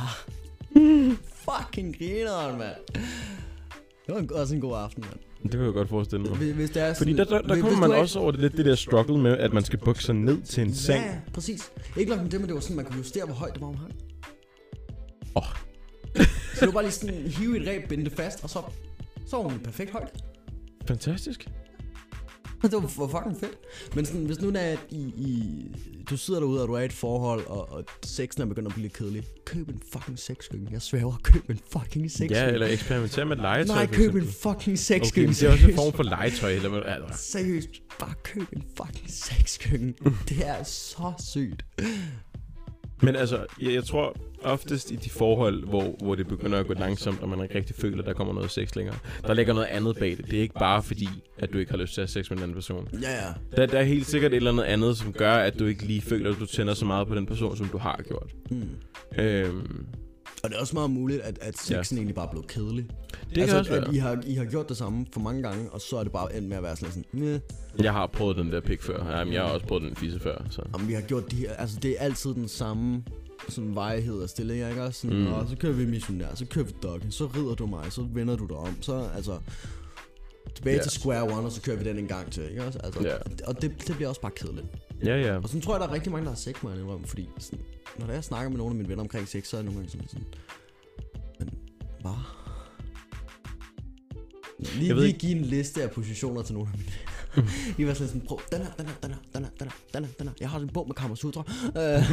[1.46, 2.76] fucking grineren, mand.
[4.06, 5.20] Det var en, også en god aften, mand.
[5.44, 6.38] Det kan jeg godt forestille mig.
[6.38, 8.58] Hvis, hvis det er Fordi der, der, der kommer man er- også over det, lidt
[8.58, 11.04] det der struggle med, at man skal bukke sig ned til en seng.
[11.06, 11.72] Ja, præcis.
[11.98, 13.68] Ikke nok med det, men det var sådan, man kunne justere, hvor højt det var,
[13.68, 13.94] hun hang.
[15.36, 15.44] Åh.
[16.54, 18.62] så det var bare lige sådan, hive et ræb, binde det fast, og så,
[19.28, 20.08] så var hun perfekt højde.
[20.88, 21.48] Fantastisk.
[22.72, 23.58] Det var, fucking fedt.
[23.96, 25.66] Men sådan, hvis nu er, at I, I,
[26.10, 28.74] du sidder derude, og du er i et forhold, og, og sexen er begyndt at
[28.74, 29.24] blive lidt kedelig.
[29.46, 30.68] Køb en fucking sexskynge.
[30.72, 32.36] Jeg sværger, køb en fucking sexskynge.
[32.38, 33.76] Ja, eller eksperimentere med legetøj.
[33.76, 35.28] Nej, køb en fucking Okay, sexskynge.
[35.28, 37.18] men det er også en form for legetøj, eller hvad?
[37.18, 39.94] Seriøst, bare køb en fucking sexskynge.
[40.30, 41.66] det er så sygt.
[43.02, 46.74] Men altså, jeg, jeg tror oftest i de forhold, hvor, hvor det begynder at gå
[46.74, 48.96] langsomt, og man ikke rigtig føler, at der kommer noget sex længere,
[49.28, 50.26] der ligger noget andet bag det.
[50.26, 52.38] Det er ikke bare fordi, at du ikke har lyst til at have sex med
[52.38, 52.88] en anden person.
[53.02, 53.34] Ja, ja.
[53.56, 56.02] Der, der er helt sikkert et eller andet andet, som gør, at du ikke lige
[56.02, 58.34] føler, at du tænder så meget på den person, som du har gjort.
[58.52, 58.70] Mm.
[59.18, 59.86] Øhm,
[60.44, 62.00] Og det er også meget muligt, at, at sexen ja.
[62.00, 62.86] egentlig bare er blevet kedelig.
[63.10, 63.96] det kan altså, også at være.
[63.96, 66.36] I har, I har gjort det samme for mange gange, og så er det bare
[66.36, 67.40] endt med at være sådan, sådan Meh.
[67.80, 69.18] Jeg har prøvet den der pik før.
[69.18, 70.46] Jamen, jeg har også prøvet den fisse før.
[70.50, 70.62] Så.
[70.74, 73.04] Om vi har gjort de her, altså det er altid den samme
[73.50, 75.02] sådan vejhed af stillinger, ikke også?
[75.02, 75.34] Sådan, Mm.
[75.34, 78.36] Og så kører vi missionær, så kører vi doggen, så rider du mig, så vender
[78.36, 79.38] du dig om, så altså
[80.56, 80.82] tilbage Ja.
[80.82, 82.80] til square one, og så kører vi den en gang til, ikke også?
[82.84, 84.66] Altså, og det, og det, det bliver også bare kedeligt.
[85.06, 85.36] Ja, ja.
[85.36, 87.60] Og sådan tror jeg, der er rigtig mange, der har sex med en fordi sådan,
[88.00, 89.92] når jeg snakker med nogle af mine venner omkring sex, så er jeg nogle gange
[89.92, 90.26] sådan, sådan
[91.40, 91.50] men
[92.02, 92.12] hvad?
[94.76, 96.92] Lige, Jeg ved lige give en liste af positioner til nogle af mine.
[97.78, 99.74] Lige være sådan sådan, prøv, den her, den her, den her, den her, den her,
[99.94, 100.34] den her, den her.
[100.40, 101.44] Jeg har en bog med Kamasutra.
[101.68, 102.08] Uh,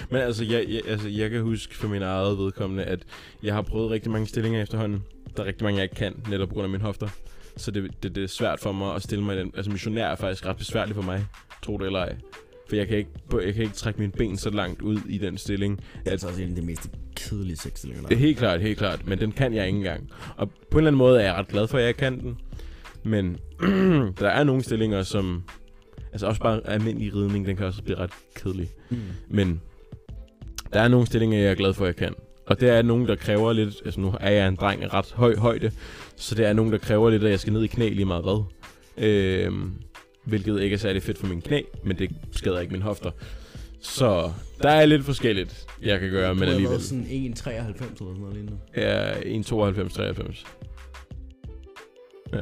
[0.10, 3.06] Men altså jeg, jeg, altså, jeg kan huske for min eget vedkommende, at
[3.42, 5.02] jeg har prøvet rigtig mange stillinger efterhånden.
[5.36, 7.08] Der er rigtig mange, jeg ikke kan, netop på grund af mine hofter.
[7.56, 9.52] Så det, det, det er svært for mig at stille mig i den.
[9.56, 11.26] Altså missionær er faktisk ret besværligt for mig,
[11.66, 12.16] tro det eller ej.
[12.68, 15.38] For jeg kan ikke, jeg kan ikke trække mine ben så langt ud i den
[15.38, 15.76] stilling.
[15.76, 18.78] det er altså også en af de mest kedelige sexstillinger, Det er helt klart, helt
[18.78, 19.06] klart.
[19.06, 20.10] Men den kan jeg ikke engang.
[20.36, 22.38] Og på en eller anden måde er jeg ret glad for, at jeg kan den.
[23.02, 23.36] Men
[24.20, 25.42] der er nogle stillinger, som...
[26.12, 28.68] Altså også bare almindelig ridning, den kan også blive ret kedelig.
[28.90, 28.96] Mm.
[29.28, 29.60] Men
[30.72, 32.14] der er nogle stillinger, jeg er glad for, at jeg kan.
[32.46, 33.74] Og det er nogle, der kræver lidt...
[33.84, 35.70] Altså nu er jeg en dreng af ret høj højde.
[36.16, 38.24] Så det er nogle, der kræver lidt, at jeg skal ned i knæ lige meget
[38.24, 38.44] hvad.
[38.98, 39.72] Øhm,
[40.26, 43.10] hvilket ikke er særlig fedt for min knæ, men det skader ikke mine hofter.
[43.80, 46.70] Så der er lidt forskelligt, jeg kan gøre, men alligevel.
[46.70, 48.58] været sådan 1,93 eller sådan noget lignende.
[48.76, 50.46] Ja, 1,92-93.
[52.32, 52.38] Ja.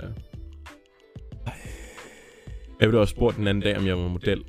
[2.80, 4.45] Jeg blev også spurgt den anden dag, om jeg var model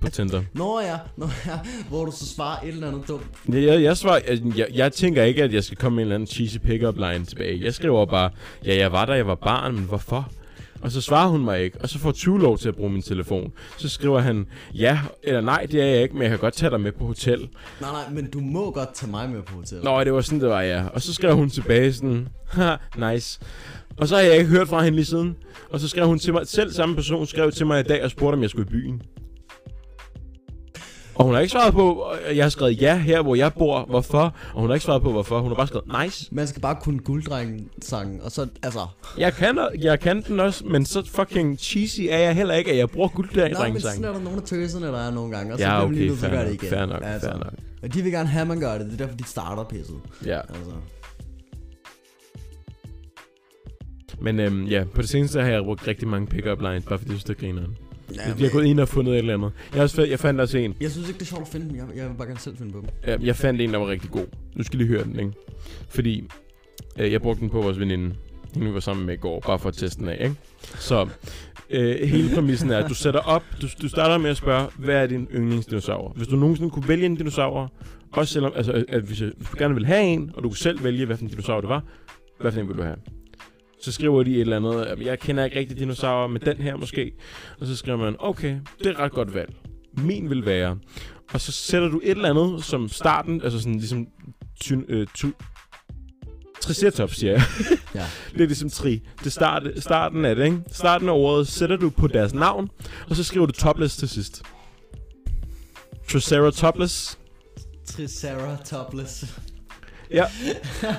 [0.00, 0.42] på Tinder.
[0.54, 3.26] Nå ja, nå ja, hvor du så svarer et eller andet dumt.
[3.48, 6.06] Jeg, jeg, jeg, svarer, jeg, jeg, jeg tænker ikke, at jeg skal komme med en
[6.06, 7.64] eller anden cheesy pick-up line tilbage.
[7.64, 8.30] Jeg skriver bare,
[8.64, 10.32] ja, jeg var der, jeg var barn, men hvorfor?
[10.82, 13.02] Og så svarer hun mig ikke, og så får 20 lov til at bruge min
[13.02, 13.52] telefon.
[13.76, 16.70] Så skriver han, ja eller nej, det er jeg ikke, men jeg kan godt tage
[16.70, 17.38] dig med på hotel.
[17.80, 19.84] Nej, nej, men du må godt tage mig med på hotellet.
[19.84, 20.84] Nå, det var sådan, det var, ja.
[20.86, 22.76] Og så skrev hun tilbage sådan, ha,
[23.12, 23.40] nice.
[23.96, 25.36] Og så har jeg ikke hørt fra hende lige siden.
[25.70, 28.10] Og så skrev hun til mig, selv samme person skrev til mig i dag og
[28.10, 29.02] spurgte, om jeg skulle i byen.
[31.18, 33.84] Og hun har ikke svaret på, og jeg har skrevet ja her, hvor jeg bor,
[33.84, 34.34] hvorfor.
[34.54, 35.40] Og hun har ikke svaret på, hvorfor.
[35.40, 36.28] Hun har bare skrevet nice.
[36.34, 38.86] Man skal bare kunne gulddrengen sangen, og så, altså...
[39.18, 42.78] Jeg kan, jeg kan den også, men så fucking cheesy er jeg heller ikke, at
[42.78, 43.08] jeg bruger
[43.52, 45.70] Nej, men sådan er der nogle af tøserne, der er nogle gange, og så Ja,
[45.70, 46.68] bliver man okay, lige nødt til at gøre det igen.
[46.68, 47.52] fair nok, fair nok.
[47.82, 49.96] Og de vil gerne have, at man gør det, det er derfor, de starter pisset.
[50.26, 50.38] Ja.
[50.38, 50.72] Altså.
[54.20, 57.12] Men øhm, ja, på det seneste har jeg brugt rigtig mange pick-up lines, bare fordi
[57.12, 57.76] det er grineren.
[58.16, 59.50] Ja, de har gået ind og fundet et eller andet.
[59.74, 60.74] Jeg, også, jeg fandt også en.
[60.80, 61.76] Jeg synes ikke, det er sjovt at finde dem.
[61.76, 62.88] Jeg, jeg vil bare gerne selv finde på dem.
[63.06, 64.26] Ja, Jeg fandt en, der var rigtig god.
[64.56, 65.32] Nu skal I lige høre den, ikke?
[65.88, 66.24] Fordi
[66.98, 68.14] øh, jeg brugte den på vores veninde.
[68.54, 70.34] Hende vi var sammen med i går, bare for at teste den af, ikke?
[70.78, 71.08] Så
[71.70, 74.94] øh, hele præmissen er, at du sætter op, du, du starter med at spørge, hvad
[75.02, 76.12] er din yndlingsdinosaur?
[76.16, 77.72] Hvis du nogensinde kunne vælge en dinosaur,
[78.12, 80.84] også selvom, altså, at- hvis, hvis du gerne vil have en, og du kunne selv
[80.84, 81.84] vælge, hvad for en dinosaur det var,
[82.40, 82.96] hvad for en vil du have?
[83.82, 87.12] Så skriver de et eller andet, jeg kender ikke rigtig dinosaurer, men den her måske.
[87.60, 89.54] Og så skriver man, okay, det er et ret godt valg.
[89.92, 90.78] Min vil være.
[91.32, 94.06] Og så sætter du et eller andet som starten, altså sådan ligesom
[94.60, 95.26] ty, øh, ty,
[96.60, 97.42] Triceratops, siger jeg.
[97.94, 98.06] Ja.
[98.32, 99.02] det er ligesom tri.
[99.24, 100.62] Det start, starten af det, ikke?
[100.72, 102.68] Starten af ordet sætter du på deres navn,
[103.10, 104.42] og så skriver du topless til sidst.
[106.08, 107.18] Triceratops.
[107.86, 109.24] Triceratops.
[110.10, 110.24] Ja.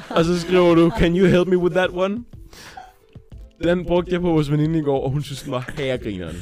[0.09, 2.23] Og så skriver du, can you help me with that one?
[3.63, 6.35] Den brugte jeg på vores veninde i går, og hun synes, den var herregrineren.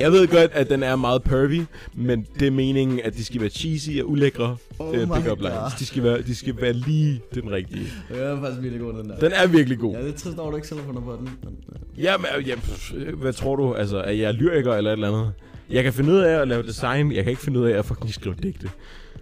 [0.00, 1.60] Jeg ved godt, at den er meget pervy,
[1.94, 5.74] men det er meningen, at de skal være cheesy og ulækre Oh my pick-up lines.
[5.78, 7.86] De skal, være, de skal være lige den rigtige.
[8.08, 9.18] Det er faktisk virkelig god, den der.
[9.18, 9.94] Den er virkelig god.
[9.94, 11.28] Ja, det er trist at du ikke selv har fundet på den.
[11.46, 13.74] Øh, Ja, men, ja, pff, hvad tror du?
[13.74, 15.32] Altså, er jeg lyriker eller et eller andet?
[15.70, 17.84] Jeg kan finde ud af at lave design, jeg kan ikke finde ud af at
[17.84, 18.70] fucking skrive digte.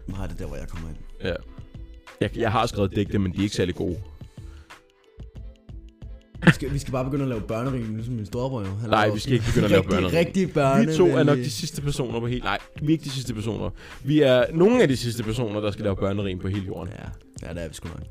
[0.07, 0.97] nej, det er der, hvor jeg kommer ind.
[1.25, 1.35] Ja.
[2.21, 3.97] Jeg, jeg har skrevet digte, men de er ikke særlig gode.
[6.45, 8.67] Vi skal, vi skal bare begynde at lave børnerim, ligesom min storebror jo.
[8.81, 10.15] Han Nej, vi skal ikke begynde at lave børnerim.
[10.15, 10.87] Rigtig børne.
[10.87, 12.41] Vi to er nok de sidste personer på hele...
[12.41, 13.71] Nej, vi er ikke de sidste personer.
[14.05, 16.93] Vi er nogle af de sidste personer, der skal lave børnerim på hele jorden.
[16.99, 17.09] Ja,
[17.49, 18.03] ja, det er vi sgu nok.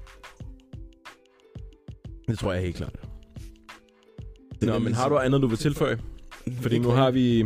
[2.27, 2.93] Det tror jeg helt klart.
[4.61, 5.97] Det er Nå, men har du andet, du vil tilføje?
[6.61, 7.45] Fordi nu har vi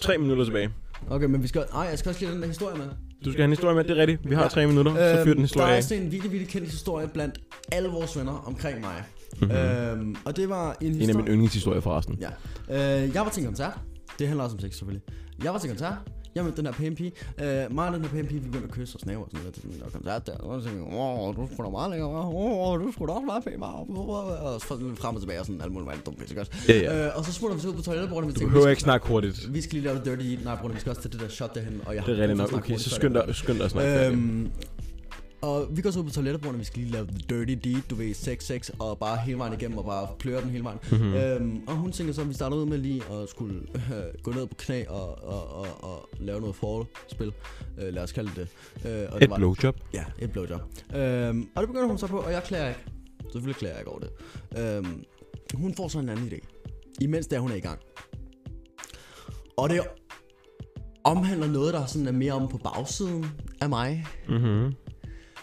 [0.00, 0.70] tre minutter tilbage.
[1.10, 1.64] Okay, men vi skal...
[1.72, 2.86] Nej, jeg skal også lige den der historie med.
[3.24, 4.30] Du skal have en historie med, det er rigtigt.
[4.30, 4.48] Vi har Ja.
[4.48, 5.76] tre minutter, så fyr den der historie er af.
[5.76, 7.38] også en virkelig, virkelig kendt historie blandt
[7.72, 9.04] alle vores venner omkring mig.
[9.40, 9.50] Mhm.
[9.50, 11.10] Øhm, og det var en En historie...
[11.10, 12.18] af mine yndlingshistorier forresten.
[12.70, 13.02] Ja.
[13.04, 13.72] Øh, jeg var til en koncert.
[14.18, 15.02] Det handler også om sex, selvfølgelig.
[15.44, 15.94] Jeg var til en koncert.
[16.34, 17.12] Jeg mødte den her pæne pige.
[17.40, 19.40] Øh, mig og den her pæne pige, vi begyndte at kysse og snave og sådan
[19.40, 20.32] noget til den der koncert der.
[20.36, 22.04] Og så tænkte jeg, åh, du er sgu da meget hva'?
[22.34, 24.66] åh, du er sgu da også meget pæn, og så
[25.00, 26.68] frem og tilbage og sådan alt muligt meget dumt, godt.
[26.68, 27.06] Ja, ja.
[27.06, 28.82] Øh, og så smutter vi så ud på toilettet, og vi Du tænkte, behøver ikke
[28.82, 29.54] snakke hurtigt.
[29.54, 30.44] vi skal lige lave det dirty.
[30.44, 32.38] Nej, bror, vi skal også til det der shot derhen, og jeg Det er rigtigt
[32.38, 32.52] nok.
[32.52, 34.06] Okay, så skynd dig, skynd dig at snakke.
[34.06, 34.50] Øhm,
[35.42, 37.82] og vi går så ud på toilettet, hvor vi skal lige lave the dirty deed,
[37.90, 40.78] du ved, sex, sex, og bare hele vejen igennem, og bare pløre den hele vejen.
[40.92, 41.00] Mhm.
[41.00, 41.14] Mm-hmm.
[41.14, 44.30] Øhm, og hun tænker så, at vi starter ud med lige at skulle øh, gå
[44.32, 47.32] ned på knæ og, og, og, og lave noget forspil.
[47.78, 49.02] Øh, lad os kalde det det.
[49.02, 49.76] Øh, og Et blowjob.
[49.94, 50.60] Ja, et blowjob.
[50.94, 52.80] Øhm, og det begynder hun så på, og jeg klager ikke.
[53.22, 54.10] Selvfølgelig klager jeg ikke over det.
[54.58, 55.04] Øhm,
[55.54, 56.38] hun får så en anden idé.
[57.00, 57.78] Imens der hun er i gang.
[59.56, 59.80] Og det
[61.04, 63.26] omhandler noget, der sådan er mere om på bagsiden
[63.60, 64.06] af mig.
[64.28, 64.74] Mhm.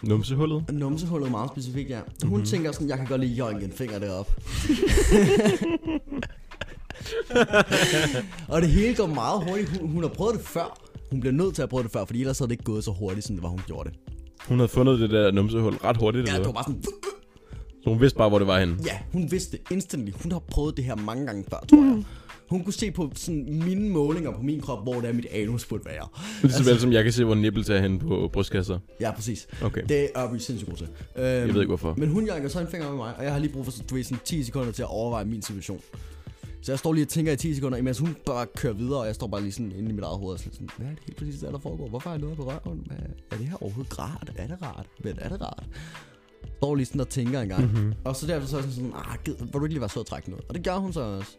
[0.04, 0.64] Numsehullet.
[0.74, 1.95] Numsehullet meget specifikt, ja.
[1.95, 2.30] Hun Mhm.
[2.30, 2.45] mm-hmm.
[2.45, 4.32] tænker sådan, jeg kan godt lige joinke en finger derop.
[8.48, 9.78] og det hele går meget hurtigt.
[9.78, 10.80] Hun, hun har prøvet det før.
[11.12, 12.91] Hun bliver nødt til at prøve det før, fordi ellers havde det ikke gået så
[12.91, 14.00] hurtigt, som det var, hun gjorde det.
[14.48, 16.84] Hun havde fundet det der numsehul ret hurtigt, Ja, eller det var bare sådan...
[17.84, 18.78] Så hun vidste bare, hvor det var henne.
[18.86, 20.12] Ja, hun vidste det instantly.
[20.24, 22.04] Hun har prøvet det her mange gange før, tror jeg.
[22.50, 25.66] Hun kunne se på sådan mine målinger på min krop, hvor det er, mit anus
[25.66, 26.08] burde være.
[26.41, 28.80] Lige så vel som jeg kan se, hvor nipples er henne på brystkasser.
[29.00, 29.48] Ja, præcis.
[29.62, 29.82] Okay.
[29.89, 30.88] Det er vi sindssygt gode til.
[31.16, 31.93] Øhm, Jeg ved ikke, hvorfor.
[31.98, 33.95] Men hun janker så en finger med mig, og jeg har lige brug for du
[33.95, 35.82] ved, sådan 10 sekunder til at overveje min situation.
[36.62, 39.08] Så jeg står lige og tænker i 10 sekunder, imens hun bare kører videre, og
[39.08, 40.91] jeg står bare lige sådan inde i mit eget hoved og sådan, sådan, hvad er
[40.91, 41.88] det helt præcis, der, der foregår?
[41.89, 42.84] Hvorfor er jeg noget på røven?
[42.86, 42.98] Hvad,
[43.32, 44.32] er det her overhovedet rart?
[44.38, 44.86] Er det rart?
[45.04, 45.64] Men er det rart?
[46.58, 47.66] Står lige sådan og tænker en gang.
[47.66, 47.76] Mhm.
[47.80, 47.93] Mm-hmm.
[48.04, 50.02] Og så derefter så er jeg sådan, ah, gid, vil du ikke lige være sød
[50.02, 50.45] at trække noget?
[50.50, 51.38] Og det gør hun så også.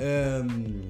[0.00, 0.82] Øhm,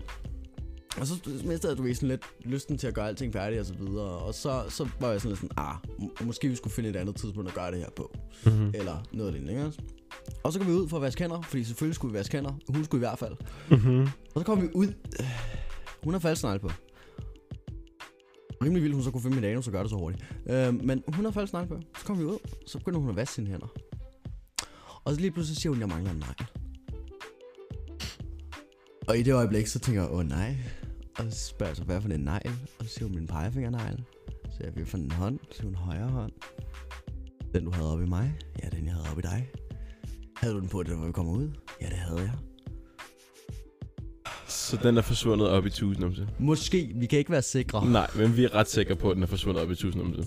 [1.01, 3.75] og så mistede jeg, du sådan lidt lysten til at gøre alting færdigt og så
[3.75, 4.09] videre.
[4.19, 6.97] Og så, så var jeg sådan lidt sådan, ah, må- måske vi skulle finde et
[6.97, 8.15] andet tidspunkt at gøre det her på.
[8.47, 8.71] Mhm.
[8.75, 9.73] Eller noget lignende, ikke?
[10.45, 12.53] Og så går vi ud for at vaske hænder, fordi selvfølgelig skulle vi vaske hænder.
[12.75, 13.35] Hun skulle i hvert fald.
[13.71, 14.01] Mhm.
[14.35, 14.87] Og så kommer vi ud.
[15.21, 15.27] Øh,
[16.05, 16.71] Hun har faldsnegle på.
[18.65, 20.25] Rimelig vildt, hun så kunne finde min anus og gøre det så hurtigt.
[20.47, 21.81] Øh, men hun har faldsnegle på.
[21.99, 23.67] Så kommer vi ud, så begynder hun at vaske sine hænder.
[25.05, 26.64] Og så lige pludselig siger hun, at jeg mangler en negl.
[29.09, 30.57] Og i det øjeblik, så tænker jeg, åh nej.
[31.19, 32.51] Og så spørger jeg så, hvad for en negl?
[32.79, 34.05] Og så siger hun min pegefingernegl.
[34.51, 35.39] Så jeg vil for en hånd.
[35.51, 36.33] Så siger hun højre hånd.
[37.55, 38.35] Den du havde oppe i mig?
[38.63, 39.49] Ja, den jeg havde oppe i dig.
[40.37, 41.51] Havde du den på, da vi kommer ud?
[41.81, 42.33] Ja, det havde jeg.
[44.49, 46.29] Så den er forsvundet op i tusindumse.
[46.39, 47.91] Måske, vi kan ikke være sikre.
[47.91, 50.25] Nej, men vi er ret sikre på, at den er forsvundet op i tusindumse.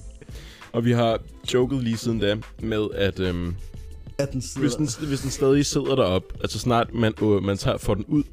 [0.72, 1.20] Og vi har
[1.54, 3.56] joket lige siden da med, at øhm,
[4.24, 7.57] At den sidder hvis, den, hvis den stadig sidder derop, altså snart man, øh, man
[7.57, 8.24] tager, får den ud,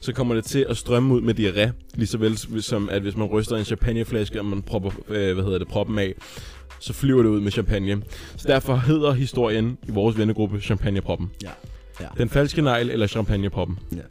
[0.00, 3.16] så kommer det til at strømme ud med diarré, lige så vel som at hvis
[3.16, 6.14] man ryster en champagneflaske, og man propper, øh, hvad hedder det, proppen af,
[6.78, 8.02] så flyver det ud med champagne.
[8.36, 11.30] Så derfor hedder historien i vores vennegruppe champagneproppen.
[11.42, 11.50] Ja.
[12.00, 12.06] ja.
[12.18, 13.78] Den falske negl eller champagneproppen.
[13.92, 14.02] ja.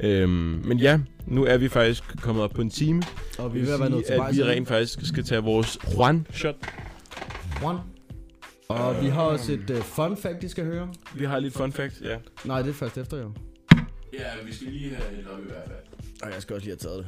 [0.00, 3.02] Øhm, men ja, nu er vi faktisk kommet op på en time.
[3.38, 5.78] Og vi er ved at være nået til at vi rent faktisk skal tage vores
[5.84, 6.54] Juan-shot.
[7.62, 7.78] One.
[8.74, 10.88] Og vi har også et uh, fun fact, de skal høre.
[11.14, 12.18] Vi har lidt fun fact, ja.
[12.44, 13.32] Nej, det er først efter jo.
[14.12, 15.78] Ja, vi skal lige have helt op i hvert fald.
[16.22, 17.06] Og jeg skal også lige have taget det.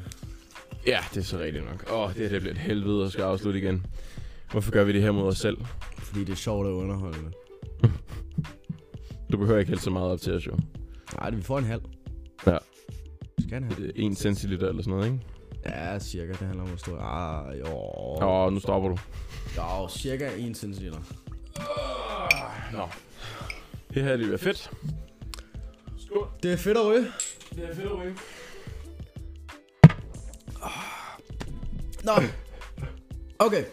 [0.87, 1.93] Ja, det er så rigtigt nok.
[1.93, 3.87] Åh, oh, det her det bliver et helvede at skal afslutte igen.
[4.51, 5.57] Hvorfor gør vi det her mod os selv?
[5.99, 7.31] Fordi det er sjovt og underholdende.
[9.33, 10.53] Du behøver ikke helt så meget op til os, jo.
[11.21, 11.83] Nej, det vi får en halv.
[12.47, 12.59] Ja.
[13.39, 13.99] Skal han have?
[13.99, 15.25] 1 centiliter eller sådan noget, ikke?
[15.67, 16.31] Ja, cirka.
[16.31, 16.99] Det handler om, hvor stor...
[16.99, 17.67] Ah, jo.
[17.67, 18.99] Åh, oh, nu stopper du.
[19.57, 20.85] Jo, cirka 1 cm.
[22.73, 22.89] Nå.
[23.95, 24.71] Det her det bliver fedt.
[25.99, 26.29] Skål.
[26.43, 27.07] Det er fedt at ryge.
[27.55, 28.17] Det er fedt at ryge.
[32.05, 32.13] Nå.
[33.39, 33.65] Okay.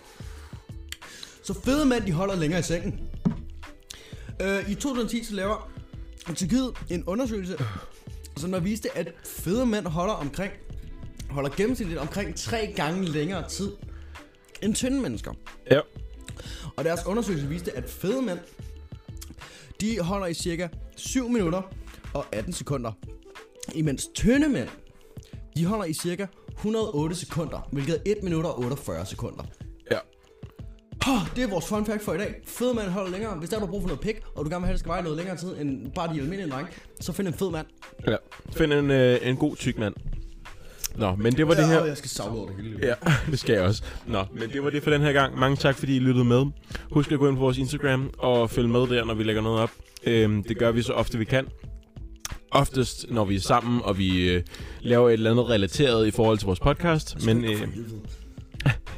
[1.44, 3.10] Så fede mænd, de holder længere i sengen.
[4.41, 5.72] Øh, I 2010 så laver
[6.36, 7.58] Tyrkiet en undersøgelse,
[8.38, 10.54] som der viste, at fede mænd holder omkring
[11.30, 13.72] holder gennemsnitligt omkring tre gange længere tid
[14.62, 15.34] end tynde mennesker.
[15.72, 15.80] Ja.
[16.76, 18.39] Og deres undersøgelse viste, at fede mænd,
[19.82, 21.62] de holder i cirka 7 minutter
[22.14, 22.92] og 18 sekunder.
[23.76, 24.70] Imens tynde mænd,
[25.58, 29.44] de holder i cirka 108 sekunder, hvilket er 1 minut og 48 sekunder.
[29.92, 29.98] Ja.
[31.08, 32.36] Oh, det er vores fun fact for i dag.
[32.46, 33.36] Fede mand holder længere.
[33.36, 34.80] Hvis der er du brug for noget pik, og du gerne vil have, at det
[34.80, 37.68] skal veje noget længere tid end bare de almindelige drenge, så find en fed mand.
[38.08, 38.16] Ja.
[38.52, 39.94] Find en, øh, en god tyk mand.
[40.98, 41.86] Nå, men det var det her.
[41.86, 42.80] Jeg skal savle over det hele.
[42.84, 42.94] Ja,
[43.32, 43.84] det skal jeg også.
[44.08, 45.39] Nå, men det var det for den her gang.
[45.39, 46.46] Mange tak, fordi I lyttede med.
[46.91, 49.60] Husk at gå ind på vores Instagram og følge med der, når vi lægger noget
[49.62, 49.72] op.
[50.06, 51.48] Øhm, det gør vi så ofte vi kan.
[52.52, 54.44] Oftest, når vi er sammen, og vi øh,
[54.82, 57.26] laver et eller andet relateret i forhold til vores podcast.
[57.26, 57.62] Men øh,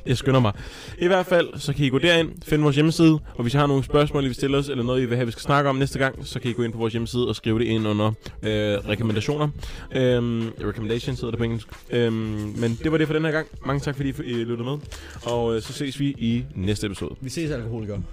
[0.06, 0.54] jeg skynder mig.
[1.00, 3.68] I hvert fald, så kan I gå derind, finde vores hjemmeside, og hvis I har
[3.68, 5.76] nogle spørgsmål, I vil stille os, eller noget, I vil have, vi skal snakke om
[5.76, 8.08] næste gang, så kan I gå ind på vores hjemmeside og skrive det ind under
[8.44, 8.52] øh,
[8.90, 9.48] rekommendationer.
[9.96, 11.68] Øhm, recommendations hedder det på engelsk.
[11.90, 12.14] Øhm,
[12.58, 13.48] men det var det for den her gang.
[13.66, 14.78] Mange tak, fordi I lyttede med,
[15.24, 17.16] og øh, så ses vi i næste episode.
[17.22, 18.04] Vi ses, alkoholikere.